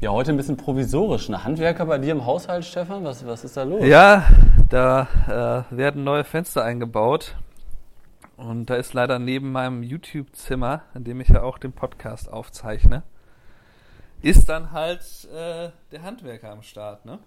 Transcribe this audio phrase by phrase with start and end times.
[0.00, 1.28] Ja, heute ein bisschen provisorisch.
[1.28, 3.02] Ein Handwerker bei dir im Haushalt, Stefan?
[3.02, 3.84] Was, was ist da los?
[3.84, 4.28] Ja,
[4.68, 7.34] da äh, werden neue Fenster eingebaut.
[8.36, 13.02] Und da ist leider neben meinem YouTube-Zimmer, in dem ich ja auch den Podcast aufzeichne,
[14.22, 15.00] ist dann halt
[15.34, 17.18] äh, der Handwerker am Start, ne?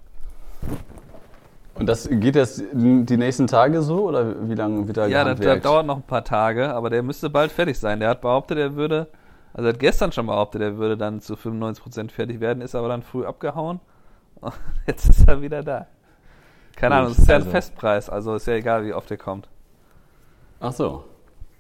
[1.76, 5.42] Und das geht jetzt die nächsten Tage so oder wie lange wird da Ja, das,
[5.42, 8.00] das dauert noch ein paar Tage, aber der müsste bald fertig sein.
[8.00, 9.08] Der hat behauptet, er würde,
[9.54, 12.88] also er hat gestern schon behauptet, er würde dann zu 95% fertig werden, ist aber
[12.88, 13.79] dann früh abgehauen.
[14.39, 14.54] Und
[14.87, 15.87] jetzt ist er wieder da.
[16.75, 17.51] Keine Ahnung, es ist ja ein also.
[17.51, 19.50] Festpreis, also ist ja egal, wie oft er kommt.
[20.59, 21.06] Ach so.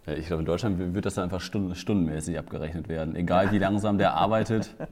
[0.05, 3.59] Ja, ich glaube, in Deutschland wird das dann einfach stunden, stundenmäßig abgerechnet werden, egal wie
[3.59, 4.73] langsam der arbeitet.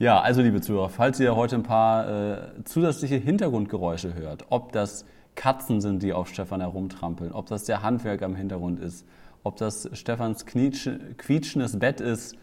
[0.00, 5.04] Ja, also liebe Zuhörer, falls ihr heute ein paar äh, zusätzliche Hintergrundgeräusche hört, ob das
[5.34, 9.04] Katzen sind, die auf Stefan herumtrampeln, ob das der Handwerker im Hintergrund ist,
[9.42, 12.36] ob das Stefans quietschendes Bett ist,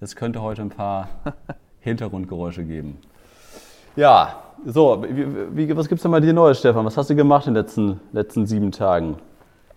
[0.00, 1.08] es könnte heute ein paar
[1.80, 2.98] Hintergrundgeräusche geben.
[3.96, 6.84] Ja, so, wie, wie, was gibt es denn bei dir Neues, Stefan?
[6.84, 9.18] Was hast du gemacht in den letzten, letzten sieben Tagen?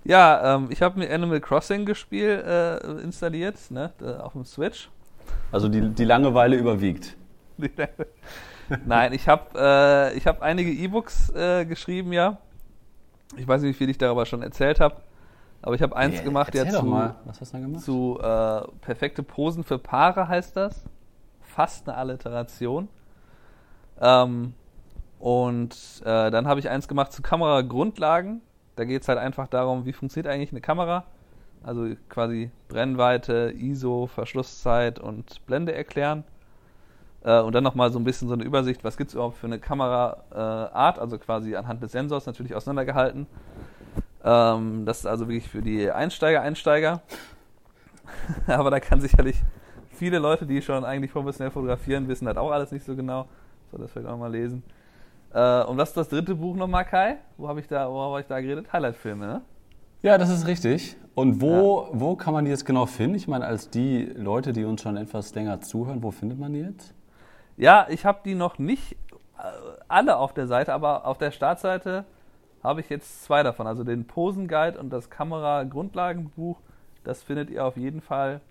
[0.03, 3.91] Ja, ähm, ich habe mir Animal Crossing gespielt, äh, installiert, ne,
[4.23, 4.89] auf dem Switch.
[5.51, 7.15] Also die, die Langeweile überwiegt.
[8.85, 12.37] Nein, ich habe äh, hab einige E-Books äh, geschrieben, ja.
[13.35, 14.95] Ich weiß nicht, wie viel ich darüber schon erzählt habe.
[15.61, 17.81] Aber ich habe eins ja, gemacht, ja zu, gemacht?
[17.81, 20.83] zu äh, perfekte Posen für Paare heißt das.
[21.41, 22.87] Fast eine Alliteration.
[23.99, 24.53] Ähm,
[25.19, 28.41] und äh, dann habe ich eins gemacht zu Kameragrundlagen.
[28.75, 31.05] Da geht es halt einfach darum, wie funktioniert eigentlich eine Kamera
[31.63, 36.23] also quasi Brennweite, ISO, Verschlusszeit und Blende erklären.
[37.23, 39.47] Äh, und dann nochmal so ein bisschen so eine Übersicht, was gibt es überhaupt für
[39.47, 43.27] eine Kameraart, äh, also quasi anhand des Sensors natürlich auseinandergehalten.
[44.23, 47.01] Ähm, das ist also wirklich für die Einsteiger, Einsteiger.
[48.47, 49.41] Aber da kann sicherlich
[49.91, 53.27] viele Leute, die schon eigentlich professionell fotografieren, wissen das auch alles nicht so genau.
[53.71, 54.63] So, das vielleicht auch mal lesen.
[55.33, 57.17] Äh, und was ist das dritte Buch nochmal, Kai?
[57.37, 58.71] Wo habe ich da, wo habe ich da geredet?
[58.71, 59.41] Highlight-Filme, ne?
[60.01, 60.95] Ja, das ist richtig.
[61.15, 61.99] Und wo, ja.
[61.99, 63.15] wo kann man die jetzt genau finden?
[63.15, 66.59] Ich meine, als die Leute, die uns schon etwas länger zuhören, wo findet man die
[66.59, 66.93] jetzt?
[67.57, 69.43] Ja, ich habe die noch nicht äh,
[69.87, 72.05] alle auf der Seite, aber auf der Startseite
[72.67, 73.67] habe ich jetzt zwei davon.
[73.67, 76.59] Also den Posenguide und das Kamera-Grundlagenbuch.
[77.03, 78.41] Das findet ihr auf jeden Fall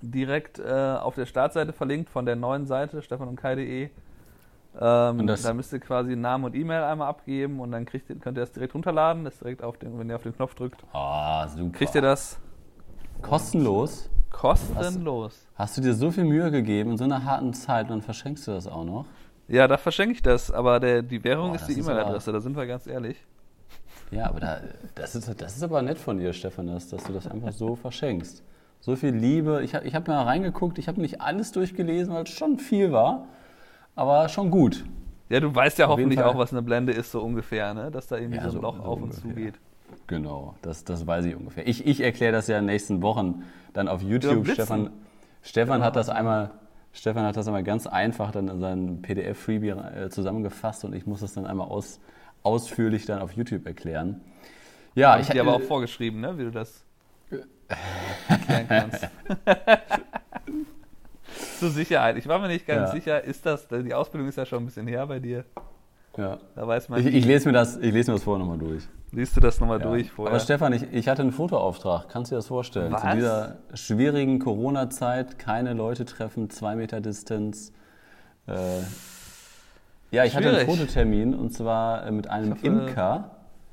[0.00, 3.90] direkt äh, auf der Startseite verlinkt von der neuen Seite stefanundkai.de.
[4.80, 8.40] Ähm, da müsst ihr quasi Namen und E-Mail einmal abgeben und dann kriegt könnt ihr
[8.40, 9.24] das direkt runterladen.
[9.24, 10.84] Das direkt auf den, wenn ihr auf den Knopf drückt.
[10.92, 11.70] Ah, super.
[11.78, 12.38] Kriegt ihr das
[13.22, 14.10] kostenlos?
[14.30, 15.46] Kostenlos.
[15.54, 18.02] Hast, hast, du dir so viel Mühe gegeben in so einer harten Zeit und dann
[18.02, 19.06] verschenkst du das auch noch?
[19.48, 22.56] Ja, da verschenke ich das, aber der, die Währung Boah, ist die E-Mail-Adresse, da sind
[22.56, 23.22] wir ganz ehrlich.
[24.10, 24.60] Ja, aber da,
[24.94, 27.76] das, ist, das ist aber nett von dir, Stefan, dass, dass du das einfach so
[27.76, 28.42] verschenkst.
[28.80, 29.62] So viel Liebe.
[29.64, 33.26] Ich, ich habe mal reingeguckt, ich habe nicht alles durchgelesen, weil es schon viel war
[33.94, 34.84] aber schon gut.
[35.28, 37.90] Ja, du weißt ja Auf hoffentlich auch, was eine Blende ist, so ungefähr, ne?
[37.90, 39.24] dass da irgendwie ja, so ein Loch so auf ungefähr.
[39.24, 39.54] und zu geht.
[40.06, 41.66] Genau, das, das weiß ich ungefähr.
[41.66, 44.48] Ich, ich erkläre das ja in den nächsten Wochen dann auf YouTube.
[44.48, 44.90] Stefan,
[45.42, 46.50] Stefan hat das einmal.
[46.94, 51.20] Stefan hat das einmal ganz einfach dann in seinem PDF-Freebie äh, zusammengefasst und ich muss
[51.20, 51.98] das dann einmal aus,
[52.44, 54.20] ausführlich dann auf YouTube erklären.
[54.94, 56.84] Ja, ich habe dir aber auch vorgeschrieben, ne, wie du das
[58.28, 59.08] erklären kannst.
[61.58, 62.16] Zur Sicherheit.
[62.16, 62.94] Ich war mir nicht ganz ja.
[62.94, 65.44] sicher, ist das, die Ausbildung ist ja schon ein bisschen her bei dir.
[66.16, 66.38] Ja.
[66.54, 67.00] Da weiß man.
[67.00, 68.84] Ich, ich lese, mir das, ich lese mir das vorher nochmal durch.
[69.12, 69.86] Liest du das nochmal ja.
[69.86, 70.32] durch vorher?
[70.32, 72.08] Aber Stefan, ich, ich hatte einen Fotoauftrag.
[72.08, 72.92] Kannst du dir das vorstellen?
[72.92, 73.02] Was?
[73.02, 77.72] Zu dieser schwierigen Corona-Zeit, keine Leute treffen, zwei Meter Distanz.
[78.46, 78.52] Äh,
[80.10, 80.34] ja, ich Schwierig.
[80.34, 83.30] hatte einen Fototermin und zwar äh, mit einem hoffe, Imker.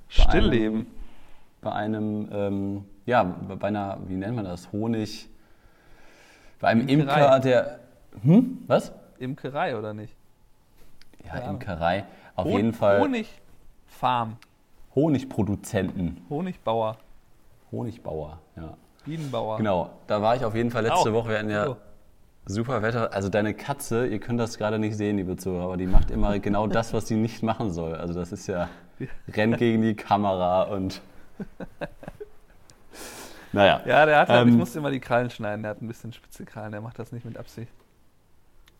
[0.08, 0.88] Stillleben.
[1.62, 4.72] Bei einem, bei einem ähm, ja, bei einer, wie nennt man das?
[4.72, 5.29] Honig.
[6.59, 7.22] Bei einem Imkerei.
[7.22, 7.79] Imker, der.
[8.23, 8.58] Hm?
[8.68, 8.91] Was?
[9.19, 10.16] Imkerei oder nicht?
[11.25, 12.06] Ja, Imkerei.
[12.35, 12.99] Auf Hon jeden Fall.
[12.99, 14.37] Honigfarm.
[14.95, 16.25] Honigproduzenten.
[16.29, 16.97] Honigbauer.
[17.71, 18.77] Honigbauer, ja.
[19.05, 19.57] Bienenbauer.
[19.57, 21.13] Genau, da war ich auf jeden Fall letzte Auch.
[21.13, 21.29] Woche.
[21.29, 21.77] Wir hatten ja oh.
[22.45, 23.13] super Wetter.
[23.13, 26.37] Also deine Katze, ihr könnt das gerade nicht sehen, liebe Zuhörer, aber die macht immer
[26.39, 27.95] genau das, was sie nicht machen soll.
[27.95, 28.69] Also das ist ja,
[29.34, 31.01] rennt gegen die Kamera und
[33.53, 33.81] naja.
[33.85, 36.13] Ja, der hat halt, ähm, ich musste immer die Krallen schneiden, der hat ein bisschen
[36.13, 37.72] spitze Krallen, der macht das nicht mit Absicht.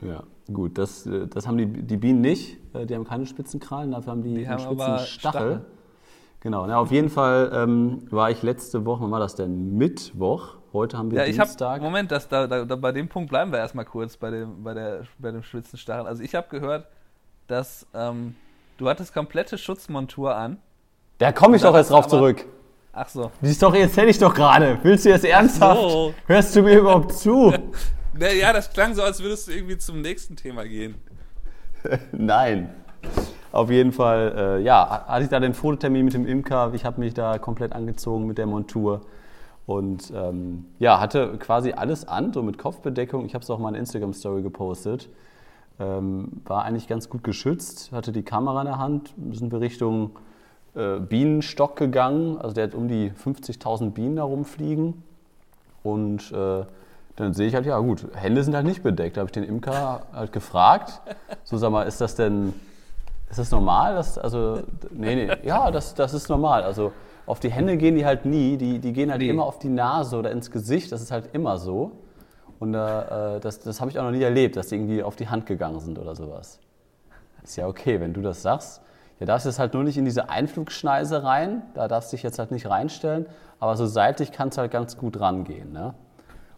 [0.02, 3.60] Ja, gut, das, äh, das haben die, die Bienen nicht, äh, die haben keine spitzen
[3.60, 5.08] Krallen, dafür haben die, die einen haben spitzen Stachel.
[5.08, 5.66] Stachel.
[6.42, 9.78] Genau, na, auf jeden Fall ähm, war ich letzte Woche, wann war das denn?
[9.78, 10.56] Mittwoch.
[10.74, 11.76] Heute haben wir ja, Dienstag.
[11.76, 14.74] Hab, Moment, das, da, da, bei dem Punkt bleiben wir erstmal kurz bei dem, bei
[14.74, 16.08] der, bei dem Stachel.
[16.08, 16.88] Also ich habe gehört,
[17.48, 18.36] dass ähm,
[18.78, 20.58] du hattest komplette Schutzmontur an.
[21.20, 22.46] Da komme ich doch jetzt drauf zurück.
[22.94, 23.32] Ach so.
[23.42, 24.80] Die Story erzähle ich doch gerade.
[24.82, 25.80] Willst du das ernsthaft?
[25.80, 26.14] So.
[26.26, 27.54] Hörst du mir überhaupt zu?
[28.30, 30.96] ja, das klang so, als würdest du irgendwie zum nächsten Thema gehen.
[32.12, 32.70] Nein.
[33.52, 36.72] Auf jeden Fall, äh, ja, hatte ich da den Fototermin mit dem Imker.
[36.74, 39.02] Ich habe mich da komplett angezogen mit der Montur.
[39.66, 43.26] Und ähm, ja, hatte quasi alles an, so mit Kopfbedeckung.
[43.26, 45.10] Ich habe es auch mal in Instagram-Story gepostet.
[45.80, 49.14] Ähm, war eigentlich ganz gut geschützt, hatte die Kamera in der Hand.
[49.32, 50.12] Sind wir Richtung
[50.76, 52.38] äh, Bienenstock gegangen.
[52.38, 55.04] Also der hat um die 50.000 Bienen da rumfliegen.
[55.84, 56.64] Und äh,
[57.22, 59.18] dann sehe ich halt, ja gut, Hände sind halt nicht bedeckt.
[59.18, 61.02] Da habe ich den Imker halt gefragt.
[61.44, 62.54] So, sag mal, ist das denn,
[63.30, 63.96] ist das normal?
[63.96, 66.64] Das, also, nee, nee, ja, das, das ist normal.
[66.64, 66.92] Also
[67.26, 69.30] auf die Hände gehen die halt nie, die, die gehen halt nee.
[69.30, 71.92] immer auf die Nase oder ins Gesicht, das ist halt immer so.
[72.60, 75.30] Und äh, das, das habe ich auch noch nie erlebt, dass die irgendwie auf die
[75.30, 76.60] Hand gegangen sind oder sowas.
[77.44, 78.82] Ist ja okay, wenn du das sagst.
[79.20, 82.40] Ja, darfst jetzt halt nur nicht in diese Einflugschneise rein, da darfst du dich jetzt
[82.40, 83.28] halt nicht reinstellen,
[83.60, 85.72] aber so seitlich kannst du halt ganz gut rangehen.
[85.72, 85.94] Ne?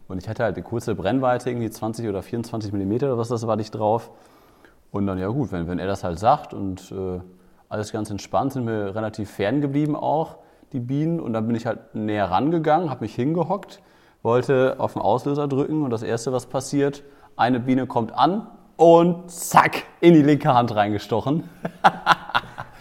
[0.08, 3.48] Und ich hatte halt eine kurze Brennweite, irgendwie 20 oder 24 Millimeter oder was das
[3.48, 4.12] war, nicht drauf.
[4.92, 7.20] Und dann, ja gut, wenn, wenn er das halt sagt und äh,
[7.70, 10.38] alles ganz entspannt, sind wir relativ fern geblieben auch
[10.72, 11.20] die Bienen.
[11.20, 13.82] Und dann bin ich halt näher rangegangen, habe mich hingehockt,
[14.22, 17.04] wollte auf den Auslöser drücken und das Erste, was passiert,
[17.36, 21.50] eine Biene kommt an und zack, in die linke Hand reingestochen.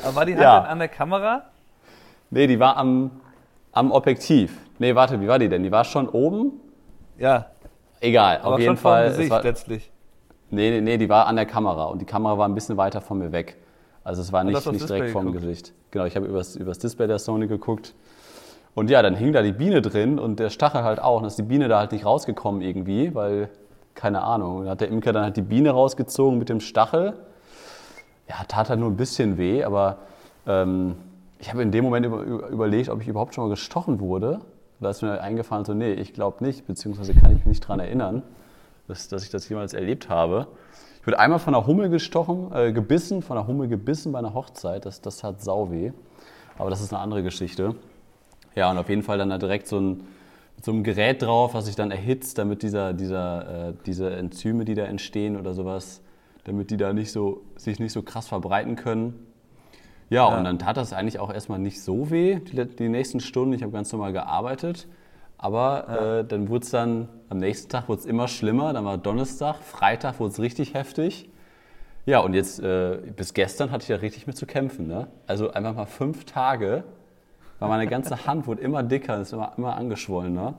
[0.04, 0.62] Aber war die Hand ja.
[0.62, 1.44] an der Kamera?
[2.30, 3.10] Nee, die war am,
[3.72, 4.58] am Objektiv.
[4.78, 5.62] Nee, warte, wie war die denn?
[5.62, 6.60] Die war schon oben?
[7.22, 7.46] Ja.
[8.00, 9.10] Egal, Aber auf jeden Fall.
[9.10, 9.90] Gesicht war, letztlich.
[10.50, 13.00] Nee, nee, nee, die war an der Kamera und die Kamera war ein bisschen weiter
[13.00, 13.56] von mir weg.
[14.02, 15.72] Also es war nicht, nicht direkt vorm Gesicht.
[15.92, 17.94] Genau, ich habe übers, übers Display der Sony geguckt.
[18.74, 21.20] Und ja, dann hing da die Biene drin und der Stachel halt auch.
[21.20, 23.50] Und ist die Biene da halt nicht rausgekommen irgendwie, weil,
[23.94, 24.62] keine Ahnung.
[24.62, 27.14] Dann hat der Imker dann halt die Biene rausgezogen mit dem Stachel.
[28.28, 29.98] Ja, tat halt nur ein bisschen weh, aber
[30.46, 30.96] ähm,
[31.38, 34.40] ich habe in dem Moment über, überlegt, ob ich überhaupt schon mal gestochen wurde.
[34.82, 37.78] Da ist mir eingefallen, so, nee, ich glaube nicht, beziehungsweise kann ich mich nicht daran
[37.78, 38.22] erinnern,
[38.88, 40.48] dass, dass ich das jemals erlebt habe.
[41.00, 44.34] Ich wurde einmal von einer Hummel gestochen, äh, gebissen, von einer Hummel gebissen bei einer
[44.34, 44.84] Hochzeit.
[44.84, 45.92] Das, das hat Sauweh.
[46.58, 47.76] Aber das ist eine andere Geschichte.
[48.56, 50.04] Ja, und auf jeden Fall dann da direkt so ein,
[50.60, 54.74] so ein Gerät drauf, was sich dann erhitzt, damit dieser, dieser, äh, diese Enzyme, die
[54.74, 56.02] da entstehen oder sowas,
[56.44, 59.26] damit die da nicht so, sich nicht so krass verbreiten können.
[60.10, 60.36] Ja, ja.
[60.36, 63.54] und dann tat das eigentlich auch erstmal nicht so weh, die, die nächsten Stunden.
[63.54, 64.86] Ich habe ganz normal gearbeitet.
[65.38, 66.18] Aber ja.
[66.18, 68.72] äh, dann wurde es dann, am nächsten Tag wurde es immer schlimmer.
[68.72, 71.28] Dann war Donnerstag, Freitag wurde es richtig heftig.
[72.04, 74.86] Ja, und jetzt, äh, bis gestern hatte ich ja richtig mit zu kämpfen.
[74.86, 75.08] Ne?
[75.26, 76.84] Also einfach mal fünf Tage,
[77.58, 80.54] weil meine ganze Hand wurde immer dicker, ist immer, immer angeschwollener.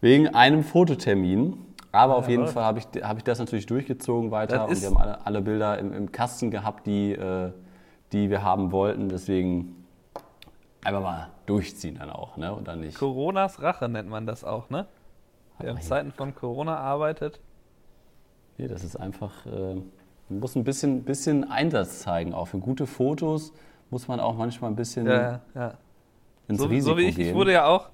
[0.00, 1.56] Wegen einem Fototermin.
[1.90, 4.88] Aber ja, auf jeden Fall habe ich, hab ich das natürlich durchgezogen weiter und wir
[4.88, 7.50] haben alle, alle Bilder im, im, Kasten gehabt, die, äh,
[8.12, 9.08] die wir haben wollten.
[9.08, 9.86] Deswegen
[10.84, 12.56] einfach mal durchziehen dann auch, ne?
[12.64, 12.98] Dann nicht.
[12.98, 14.86] Coronas Rache nennt man das auch, ne?
[15.58, 17.40] Wer in Zeiten von Corona arbeitet.
[18.58, 19.74] Nee, das ist einfach, äh,
[20.28, 22.34] man muss ein bisschen, bisschen Einsatz zeigen.
[22.34, 23.52] Auch für gute Fotos
[23.90, 25.74] muss man auch manchmal ein bisschen ja, ja.
[26.48, 27.28] ins so, Risiko so wie ich, gehen.
[27.28, 27.90] ich wurde ja auch,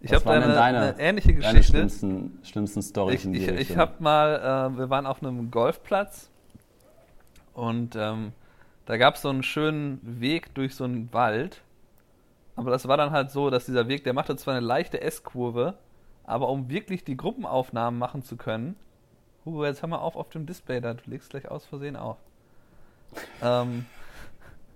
[0.00, 1.52] ich habe eine, deine, eine ähnliche Geschichte.
[1.52, 6.30] Deine schlimmsten, schlimmsten Storys Ich, ich, ich habe mal, äh, wir waren auf einem Golfplatz
[7.54, 8.32] und ähm,
[8.88, 11.62] da gab es so einen schönen Weg durch so einen Wald
[12.58, 15.74] aber das war dann halt so, dass dieser Weg, der machte zwar eine leichte S-Kurve,
[16.24, 18.74] aber um wirklich die Gruppenaufnahmen machen zu können,
[19.44, 22.16] Hugo, jetzt hör mal auf auf dem Display da, du legst gleich aus Versehen auf.
[23.42, 23.86] ähm,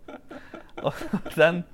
[0.81, 0.95] und
[1.37, 1.65] dann,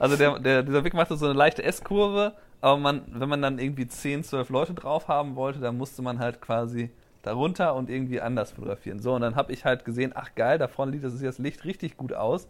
[0.00, 3.60] also der, der, dieser Weg machte so eine leichte S-Kurve, aber man, wenn man dann
[3.60, 6.90] irgendwie 10, 12 Leute drauf haben wollte, dann musste man halt quasi
[7.22, 9.00] darunter und irgendwie anders fotografieren.
[9.00, 11.64] So, und dann habe ich halt gesehen, ach geil, da vorne liegt das, das Licht
[11.64, 12.48] richtig gut aus.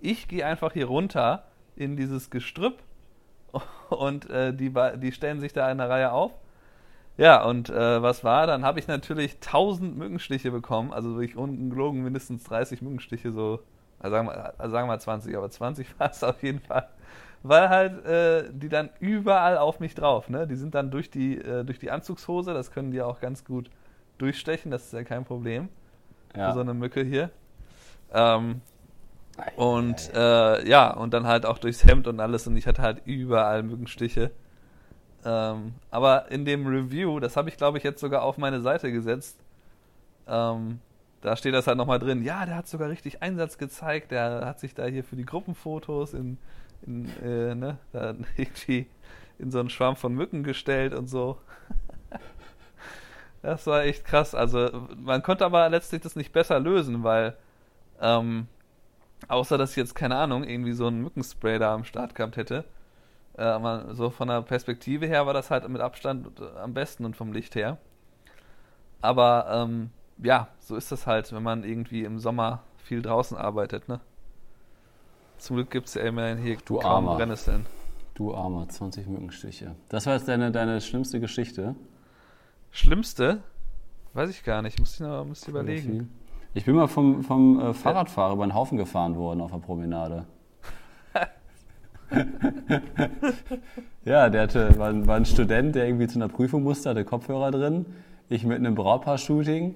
[0.00, 1.44] Ich gehe einfach hier runter
[1.76, 2.82] in dieses Gestrüpp
[3.90, 6.32] und äh, die, die stellen sich da in der Reihe auf.
[7.18, 8.46] Ja, und äh, was war?
[8.46, 13.60] Dann habe ich natürlich 1000 Mückenstiche bekommen, also wirklich ungelogen mindestens 30 Mückenstiche, so,
[13.98, 16.88] also sagen, wir, also sagen wir mal 20, aber 20 war es auf jeden Fall.
[17.42, 20.46] Weil halt äh, die dann überall auf mich drauf, ne?
[20.46, 23.70] Die sind dann durch die, äh, durch die Anzugshose, das können die auch ganz gut
[24.18, 25.68] durchstechen, das ist ja kein Problem.
[26.34, 26.48] Ja.
[26.48, 27.30] Für so eine Mücke hier.
[28.12, 28.60] Ähm,
[29.56, 33.02] und äh, ja, und dann halt auch durchs Hemd und alles und ich hatte halt
[33.04, 34.30] überall Mückenstiche.
[35.24, 38.92] Ähm, aber in dem Review, das habe ich glaube ich jetzt sogar auf meine Seite
[38.92, 39.38] gesetzt,
[40.26, 40.80] ähm,
[41.20, 42.22] da steht das halt nochmal drin.
[42.22, 46.14] Ja, der hat sogar richtig Einsatz gezeigt, der hat sich da hier für die Gruppenfotos
[46.14, 46.38] in,
[46.86, 48.86] in äh, ne, da irgendwie
[49.38, 51.38] in so einen Schwarm von Mücken gestellt und so.
[53.46, 54.34] Das war echt krass.
[54.34, 57.36] Also man konnte aber letztlich das nicht besser lösen, weil
[58.00, 58.48] ähm,
[59.28, 62.64] Außer, dass ich jetzt, keine Ahnung, irgendwie so ein Mückenspray da am Start gehabt hätte.
[63.36, 67.16] Äh, aber so von der Perspektive her war das halt mit Abstand am besten und
[67.16, 67.78] vom Licht her.
[69.00, 69.90] Aber ähm,
[70.22, 74.00] ja, so ist das halt, wenn man irgendwie im Sommer viel draußen arbeitet, ne?
[75.38, 77.16] Zum Glück gibt es ja immerhin hier Du kaum Armer.
[77.16, 77.66] Brennnesseln.
[78.14, 79.74] Du Armer, 20 Mückenstiche.
[79.90, 81.74] Das war jetzt deine, deine schlimmste Geschichte.
[82.76, 83.42] Schlimmste?
[84.12, 86.10] Weiß ich gar nicht, muss ich noch muss ich überlegen.
[86.52, 90.26] Ich bin mal vom, vom äh, Fahrradfahrer über den Haufen gefahren worden auf der Promenade.
[94.04, 97.04] ja, der hatte, war, ein- war ein Student, der irgendwie zu einer Prüfung musste, hatte
[97.04, 97.86] Kopfhörer drin.
[98.28, 99.74] Ich mit einem Brautpaar-Shooting,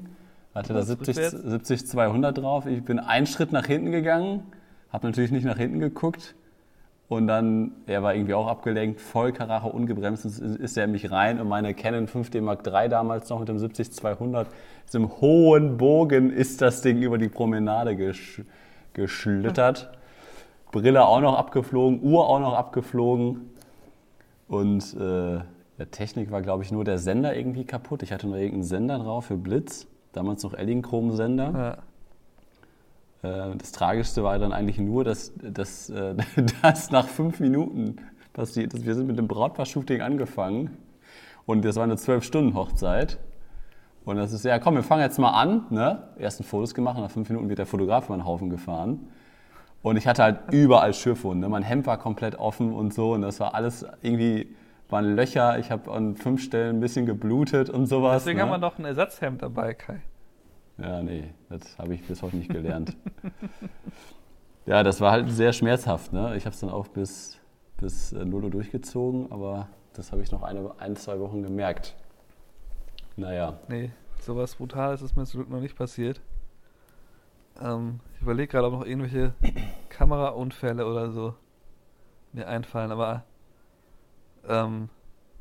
[0.55, 1.43] hatte da Was, 70, rückwärts?
[1.43, 2.67] 70 200 drauf.
[2.67, 4.43] Ich bin einen Schritt nach hinten gegangen,
[4.93, 6.35] habe natürlich nicht nach hinten geguckt.
[7.11, 11.41] Und dann, er war irgendwie auch abgelenkt, voll Karacho, ungebremst, ist, er in mich rein
[11.41, 14.47] und meine Canon 5D Mark III damals noch mit dem 70-200,
[14.87, 18.43] ist im hohen Bogen ist das Ding über die Promenade gesch
[18.93, 19.91] geschlittert.
[20.71, 23.51] Brille auch noch abgeflogen, Uhr auch noch abgeflogen.
[24.47, 25.41] Und äh,
[25.79, 28.05] der Technik war, glaube ich, nur der Sender irgendwie kaputt.
[28.05, 31.53] Ich hatte nur irgendeinen Sender drauf für Blitz, damals noch Elinchrom-Sender.
[31.53, 31.79] Ja.
[33.23, 36.15] Äh, Das Tragischste war dann eigentlich nur, dass, dass, äh,
[36.63, 37.97] dass nach fünf Minuten
[38.33, 38.87] passiert ist.
[38.87, 40.77] Wir sind mit dem Brautpaar-Shooting angefangen
[41.47, 43.19] und das war eine zwölf-Stunden-Hochzeit.
[44.05, 45.67] Und das ist, ja komm, wir fangen jetzt mal an.
[45.71, 46.03] Ne?
[46.19, 49.09] Ersten Fotos gemacht und nach fünf Minuten wird der Fotograf über den Haufen gefahren.
[49.83, 51.41] Und ich hatte halt überall Schürfwunden.
[51.41, 51.49] Ne?
[51.49, 53.13] Mein Hemd war komplett offen und so.
[53.13, 54.55] Und das war alles irgendwie,
[54.89, 55.59] waren Löcher.
[55.59, 58.23] Ich habe an fünf Stellen ein bisschen geblutet und sowas.
[58.23, 58.45] Deswegen ne?
[58.45, 60.01] haben wir doch ein Ersatzhemd dabei, Kai.
[60.81, 62.97] Ja, nee, das habe ich bis heute nicht gelernt.
[64.67, 66.13] ja, das war halt sehr schmerzhaft.
[66.13, 66.37] Ne?
[66.37, 67.39] Ich habe es dann auch bis,
[67.77, 71.95] bis äh, 0 Uhr durchgezogen, aber das habe ich noch eine, ein, zwei Wochen gemerkt.
[73.17, 76.21] Naja, Nee, sowas Brutales ist mir zum Glück noch nicht passiert.
[77.61, 79.35] Ähm, ich überlege gerade, ob noch irgendwelche
[79.91, 81.35] Kameraunfälle oder so
[82.33, 83.25] mir einfallen, aber
[84.49, 84.89] ähm,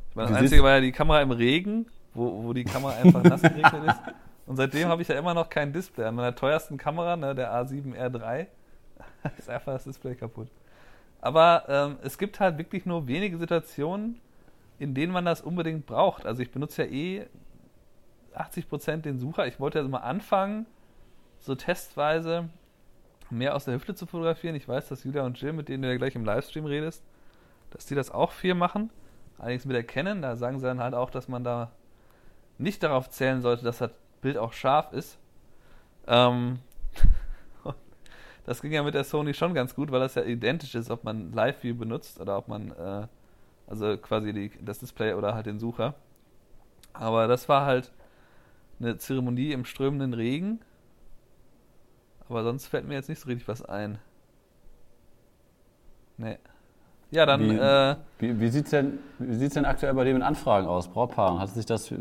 [0.09, 3.23] ich meine, das Einzige war ja die Kamera im Regen, wo, wo die Kamera einfach
[3.23, 3.99] nass geregnet ist.
[4.49, 6.05] Und seitdem habe ich ja immer noch kein Display.
[6.05, 8.47] An meiner teuersten Kamera, ne, der A7R3,
[9.37, 10.47] ist einfach das Display kaputt.
[11.21, 14.19] Aber ähm, es gibt halt wirklich nur wenige Situationen,
[14.79, 16.25] in denen man das unbedingt braucht.
[16.25, 17.27] Also ich benutze ja eh
[18.35, 19.45] 80% den Sucher.
[19.45, 20.65] Ich wollte also mal anfangen,
[21.37, 22.49] so testweise
[23.29, 24.55] mehr aus der Hüfte zu fotografieren.
[24.55, 27.03] Ich weiß, dass Julia und Jill, mit denen du ja gleich im Livestream redest,
[27.69, 28.89] dass die das auch viel machen.
[29.37, 31.71] Allerdings mit Canon, da sagen sie dann halt auch, dass man da
[32.57, 33.91] nicht darauf zählen sollte, dass das
[34.21, 35.17] Bild auch scharf ist.
[36.07, 36.59] Ähm,
[38.45, 41.03] das ging ja mit der Sony schon ganz gut, weil das ja identisch ist, ob
[41.03, 43.07] man Live-View benutzt oder ob man, äh,
[43.67, 45.93] also quasi die, das Display oder halt den Sucher.
[46.93, 47.91] Aber das war halt
[48.79, 50.59] eine Zeremonie im strömenden Regen.
[52.27, 53.99] Aber sonst fällt mir jetzt nicht so richtig was ein.
[56.17, 56.37] Nee.
[57.11, 60.13] Ja, dann, Wie- äh, wie, wie sieht es denn, wie sieht's denn aktuell bei dir
[60.13, 61.39] mit Anfragen aus, Brautpaaren?
[61.39, 61.93] Hat sich das.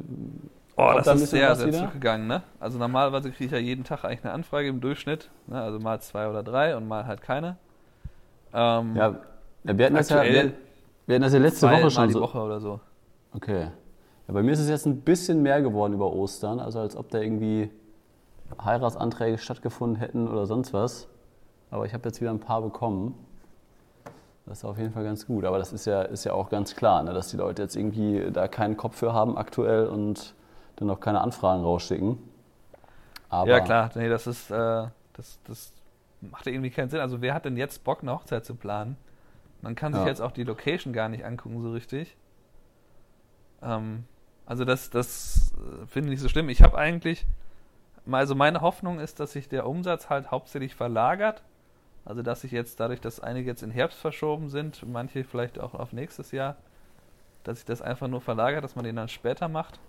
[0.79, 2.43] Oh, das ist sehr, sehr zurückgegangen, ne?
[2.61, 5.31] Also normalerweise kriege ich ja jeden Tag eigentlich eine Anfrage im Durchschnitt.
[5.47, 5.61] Ne?
[5.61, 7.57] Also mal zwei oder drei und mal halt keine.
[8.55, 9.15] Ähm, Ja,
[9.65, 10.53] wir hatten das ja, wir,
[11.07, 12.21] wir hatten das ja letzte Woche schon die so.
[12.21, 12.81] Woche oder so.
[13.35, 13.69] Okay.
[14.27, 17.11] Ja, bei mir ist es jetzt ein bisschen mehr geworden über Ostern, also als ob
[17.11, 17.71] da irgendwie
[18.63, 21.09] Heiratsanträge stattgefunden hätten oder sonst was.
[21.71, 23.15] Aber ich habe jetzt wieder ein paar bekommen.
[24.47, 25.45] Das ist auf jeden Fall ganz gut.
[25.45, 28.31] Aber das ist ja, ist ja auch ganz klar, ne, dass die Leute jetzt irgendwie
[28.33, 30.35] da keinen Kopf für haben aktuell und
[30.81, 32.19] dann auch keine Anfragen rausschicken.
[33.31, 35.73] Aber Ja, klar, nee, das ist, äh, das, das
[36.21, 37.01] macht ja irgendwie keinen Sinn.
[37.01, 38.97] Also wer hat denn jetzt Bock, eine Hochzeit zu planen?
[39.63, 40.05] Man kann sich Ja.
[40.05, 42.17] jetzt auch die Location gar nicht angucken so richtig.
[43.63, 44.05] Ähm,
[44.47, 46.49] also das, das äh, finde ich nicht so schlimm.
[46.49, 47.27] Ich habe eigentlich,
[48.11, 51.45] also meine Hoffnung ist, dass sich der Umsatz halt hauptsächlich verlagert.
[52.05, 55.75] Also dass sich jetzt dadurch, dass einige jetzt in Herbst verschoben sind, manche vielleicht auch
[55.75, 56.57] auf nächstes Jahr,
[57.45, 59.81] dass sich das einfach nur verlagert, dass man den dann später macht.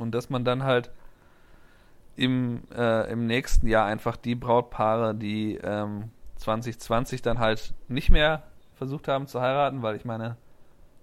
[0.00, 0.90] Und dass man dann halt
[2.16, 8.42] im, äh, im nächsten Jahr einfach die Brautpaare, die ähm, 2020 dann halt nicht mehr
[8.74, 10.36] versucht haben zu heiraten, weil ich meine,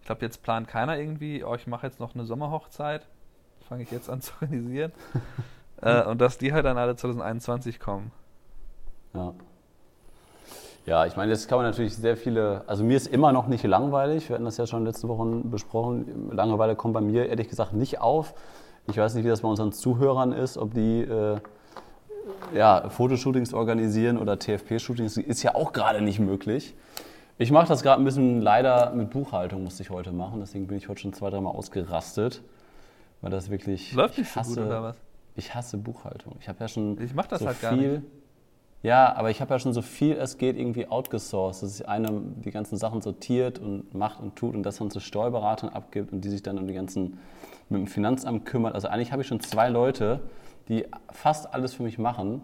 [0.02, 3.08] ich glaube, jetzt plant keiner irgendwie, oh, ich mache jetzt noch eine Sommerhochzeit,
[3.68, 4.92] fange ich jetzt an zu organisieren.
[5.82, 8.12] äh, und dass die halt dann alle 2021 kommen.
[9.14, 9.34] Ja.
[10.88, 13.66] Ja, ich meine, jetzt kann man natürlich sehr viele, also mir ist immer noch nicht
[13.66, 17.74] langweilig, wir hatten das ja schon letzte Wochen besprochen, Langeweile kommt bei mir ehrlich gesagt
[17.74, 18.34] nicht auf.
[18.90, 21.38] Ich weiß nicht, wie das bei unseren Zuhörern ist, ob die äh,
[22.54, 26.74] ja, Fotoshootings organisieren oder TFP-Shootings, ist ja auch gerade nicht möglich.
[27.38, 30.78] Ich mache das gerade ein bisschen leider mit Buchhaltung, musste ich heute machen, deswegen bin
[30.78, 32.42] ich heute schon zwei, dreimal ausgerastet,
[33.22, 33.94] weil das wirklich...
[33.94, 34.98] Läuft ich nicht so gut hasse- oder was?
[35.36, 36.36] Ich hasse Buchhaltung.
[36.40, 38.00] Ich habe ja schon Ich mach das so halt gar viel.
[38.00, 38.04] nicht.
[38.84, 42.22] Ja, aber ich habe ja schon so viel es geht irgendwie outgesourced, dass ich eine
[42.46, 46.22] die ganzen Sachen sortiert und macht und tut und das dann zu Steuerberatern abgibt und
[46.22, 47.20] die sich dann um die ganzen
[47.70, 48.76] mit dem Finanzamt kümmert.
[48.76, 50.22] Also eigentlich habe ich schon zwei Leute,
[50.70, 52.42] die fast alles für mich machen,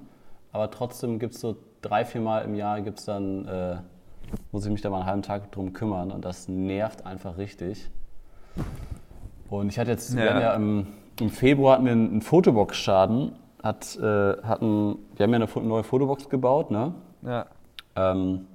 [0.52, 3.76] aber trotzdem gibt es so drei, vier Mal im Jahr gibt's dann, äh,
[4.52, 7.90] muss ich mich da mal einen halben Tag drum kümmern und das nervt einfach richtig.
[9.50, 10.24] Und ich hatte jetzt, ja.
[10.24, 10.88] wir haben ja im,
[11.20, 16.30] im Februar hatten wir einen Fotobox-Schaden hat, äh, hatten, wir haben ja eine neue Fotobox
[16.30, 16.94] gebaut, ne?
[17.22, 17.46] Ja.
[17.96, 18.48] Ähm,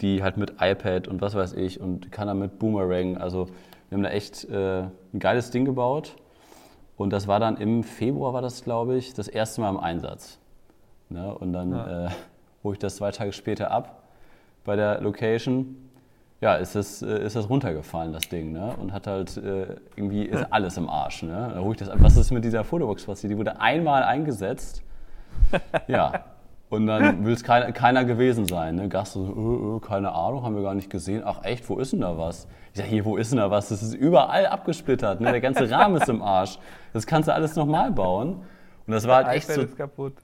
[0.00, 3.46] die halt mit iPad und was weiß ich und kann dann mit Boomerang, also
[3.88, 6.16] wir haben da echt äh, ein geiles Ding gebaut.
[6.96, 10.38] Und das war dann im Februar, war das glaube ich, das erste Mal im Einsatz.
[11.08, 11.34] Ne?
[11.34, 12.06] Und dann ja.
[12.06, 12.10] äh,
[12.64, 14.02] hole ich das zwei Tage später ab
[14.64, 15.89] bei der Location.
[16.40, 18.74] Ja, ist das, äh, ist das runtergefallen, das Ding, ne?
[18.80, 21.52] Und hat halt äh, irgendwie ist alles im Arsch, ne?
[21.54, 23.32] Da ich das Was ist mit dieser Fotobox passiert?
[23.32, 24.82] Die wurde einmal eingesetzt.
[25.88, 26.24] Ja.
[26.68, 28.76] Und dann will es keiner, keiner gewesen sein.
[28.76, 28.88] Ne?
[28.88, 31.22] Gast so, äh, äh, keine Ahnung, haben wir gar nicht gesehen.
[31.24, 32.46] Ach echt, wo ist denn da was?
[32.72, 33.70] Ich sage, hier, wo ist denn da was?
[33.70, 35.20] Das ist überall abgesplittert.
[35.20, 35.32] Ne?
[35.32, 36.58] Der ganze Rahmen ist im Arsch.
[36.92, 38.42] Das kannst du alles nochmal bauen.
[38.86, 39.66] Und das war halt echt so.
[39.66, 40.14] kaputt.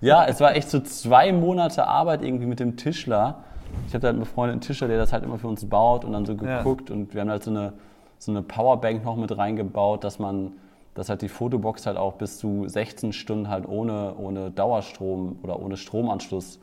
[0.00, 3.44] Ja, es war echt so zwei Monate Arbeit irgendwie mit dem Tischler.
[3.86, 6.26] Ich habe da einen befreundeten Tischler, der das halt immer für uns baut und dann
[6.26, 6.90] so geguckt.
[6.90, 6.96] Ja.
[6.96, 7.72] Und wir haben halt so eine,
[8.18, 10.52] so eine Powerbank noch mit reingebaut, dass man
[10.94, 15.60] dass halt die Fotobox halt auch bis zu 16 Stunden halt ohne, ohne Dauerstrom oder
[15.60, 16.60] ohne Stromanschluss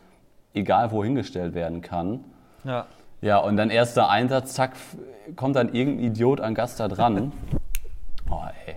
[0.54, 2.24] egal wo hingestellt werden kann.
[2.64, 2.86] Ja.
[3.22, 4.72] Ja, und dann erster Einsatz, zack,
[5.36, 7.32] kommt dann irgendein Idiot an Gast da dran.
[8.34, 8.76] Oh, ey.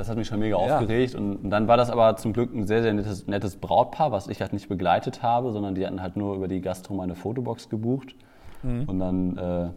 [0.00, 0.78] Das hat mich schon mega ja.
[0.78, 1.14] aufgeregt.
[1.14, 4.40] Und dann war das aber zum Glück ein sehr, sehr nettes, nettes, Brautpaar, was ich
[4.40, 8.14] halt nicht begleitet habe, sondern die hatten halt nur über die Gastro meine Fotobox gebucht.
[8.62, 8.84] Mhm.
[8.84, 9.68] Und dann äh,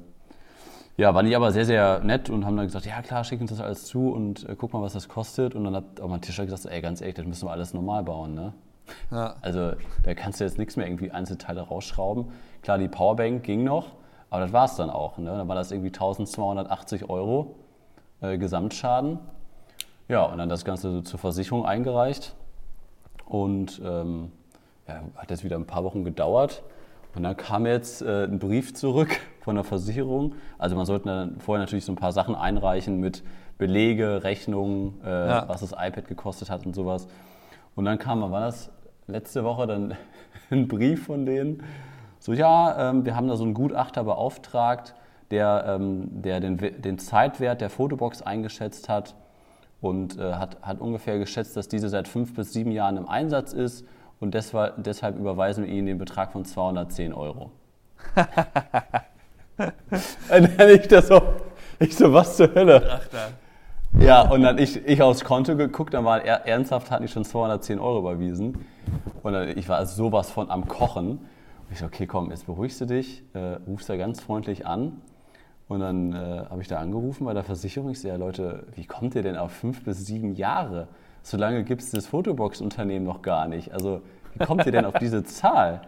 [0.95, 3.49] ja, waren die aber sehr, sehr nett und haben dann gesagt, ja klar, schick uns
[3.49, 5.55] das alles zu und äh, guck mal, was das kostet.
[5.55, 8.03] Und dann hat auch mein Tischer gesagt, ey, ganz ehrlich, das müssen wir alles normal
[8.03, 8.53] bauen, ne?
[9.11, 9.35] Ja.
[9.41, 12.27] Also da kannst du jetzt nichts mehr irgendwie Einzelteile rausschrauben.
[12.61, 13.87] Klar, die Powerbank ging noch,
[14.29, 15.17] aber das war es dann auch.
[15.17, 15.31] Ne?
[15.31, 17.55] Dann war das irgendwie 1280 Euro
[18.21, 19.19] äh, Gesamtschaden.
[20.07, 22.35] Ja, und dann das Ganze so zur Versicherung eingereicht.
[23.25, 24.31] Und ähm,
[24.87, 26.63] ja, hat jetzt wieder ein paar Wochen gedauert.
[27.15, 29.09] Und dann kam jetzt äh, ein Brief zurück
[29.41, 30.35] von der Versicherung.
[30.57, 33.23] Also man sollte dann vorher natürlich so ein paar Sachen einreichen mit
[33.57, 35.47] Belege, Rechnungen, äh, ja.
[35.47, 37.07] was das iPad gekostet hat und sowas.
[37.75, 38.71] Und dann kam, war das
[39.07, 39.95] letzte Woche dann
[40.49, 41.63] ein Brief von denen,
[42.19, 44.95] so ja, ähm, wir haben da so einen Gutachter beauftragt,
[45.29, 49.15] der, ähm, der den, den Zeitwert der Fotobox eingeschätzt hat
[49.83, 53.51] und äh, hat, hat ungefähr geschätzt, dass diese seit fünf bis sieben Jahren im Einsatz
[53.51, 53.85] ist
[54.21, 57.51] und deshalb, deshalb überweisen wir Ihnen den Betrag von 210 Euro.
[60.29, 61.21] dann ich das so,
[61.79, 62.81] ich so, was zur Hölle?
[62.89, 63.01] Ach.
[63.99, 67.25] Ja, und dann ich, ich aufs Konto geguckt, dann war er, ernsthaft, hatten die schon
[67.25, 68.65] 210 Euro überwiesen.
[69.21, 71.09] Und dann, ich war sowas von am Kochen.
[71.09, 75.01] Und ich so, okay, komm, jetzt beruhigst du dich, äh, rufst da ganz freundlich an.
[75.67, 77.91] Und dann äh, habe ich da angerufen bei der Versicherung.
[77.91, 80.87] Ich sehe, ja, Leute, wie kommt ihr denn auf fünf bis sieben Jahre?
[81.21, 83.73] So lange gibt es das Fotobox-Unternehmen noch gar nicht.
[83.73, 84.01] Also
[84.35, 85.81] wie kommt ihr denn auf diese Zahl?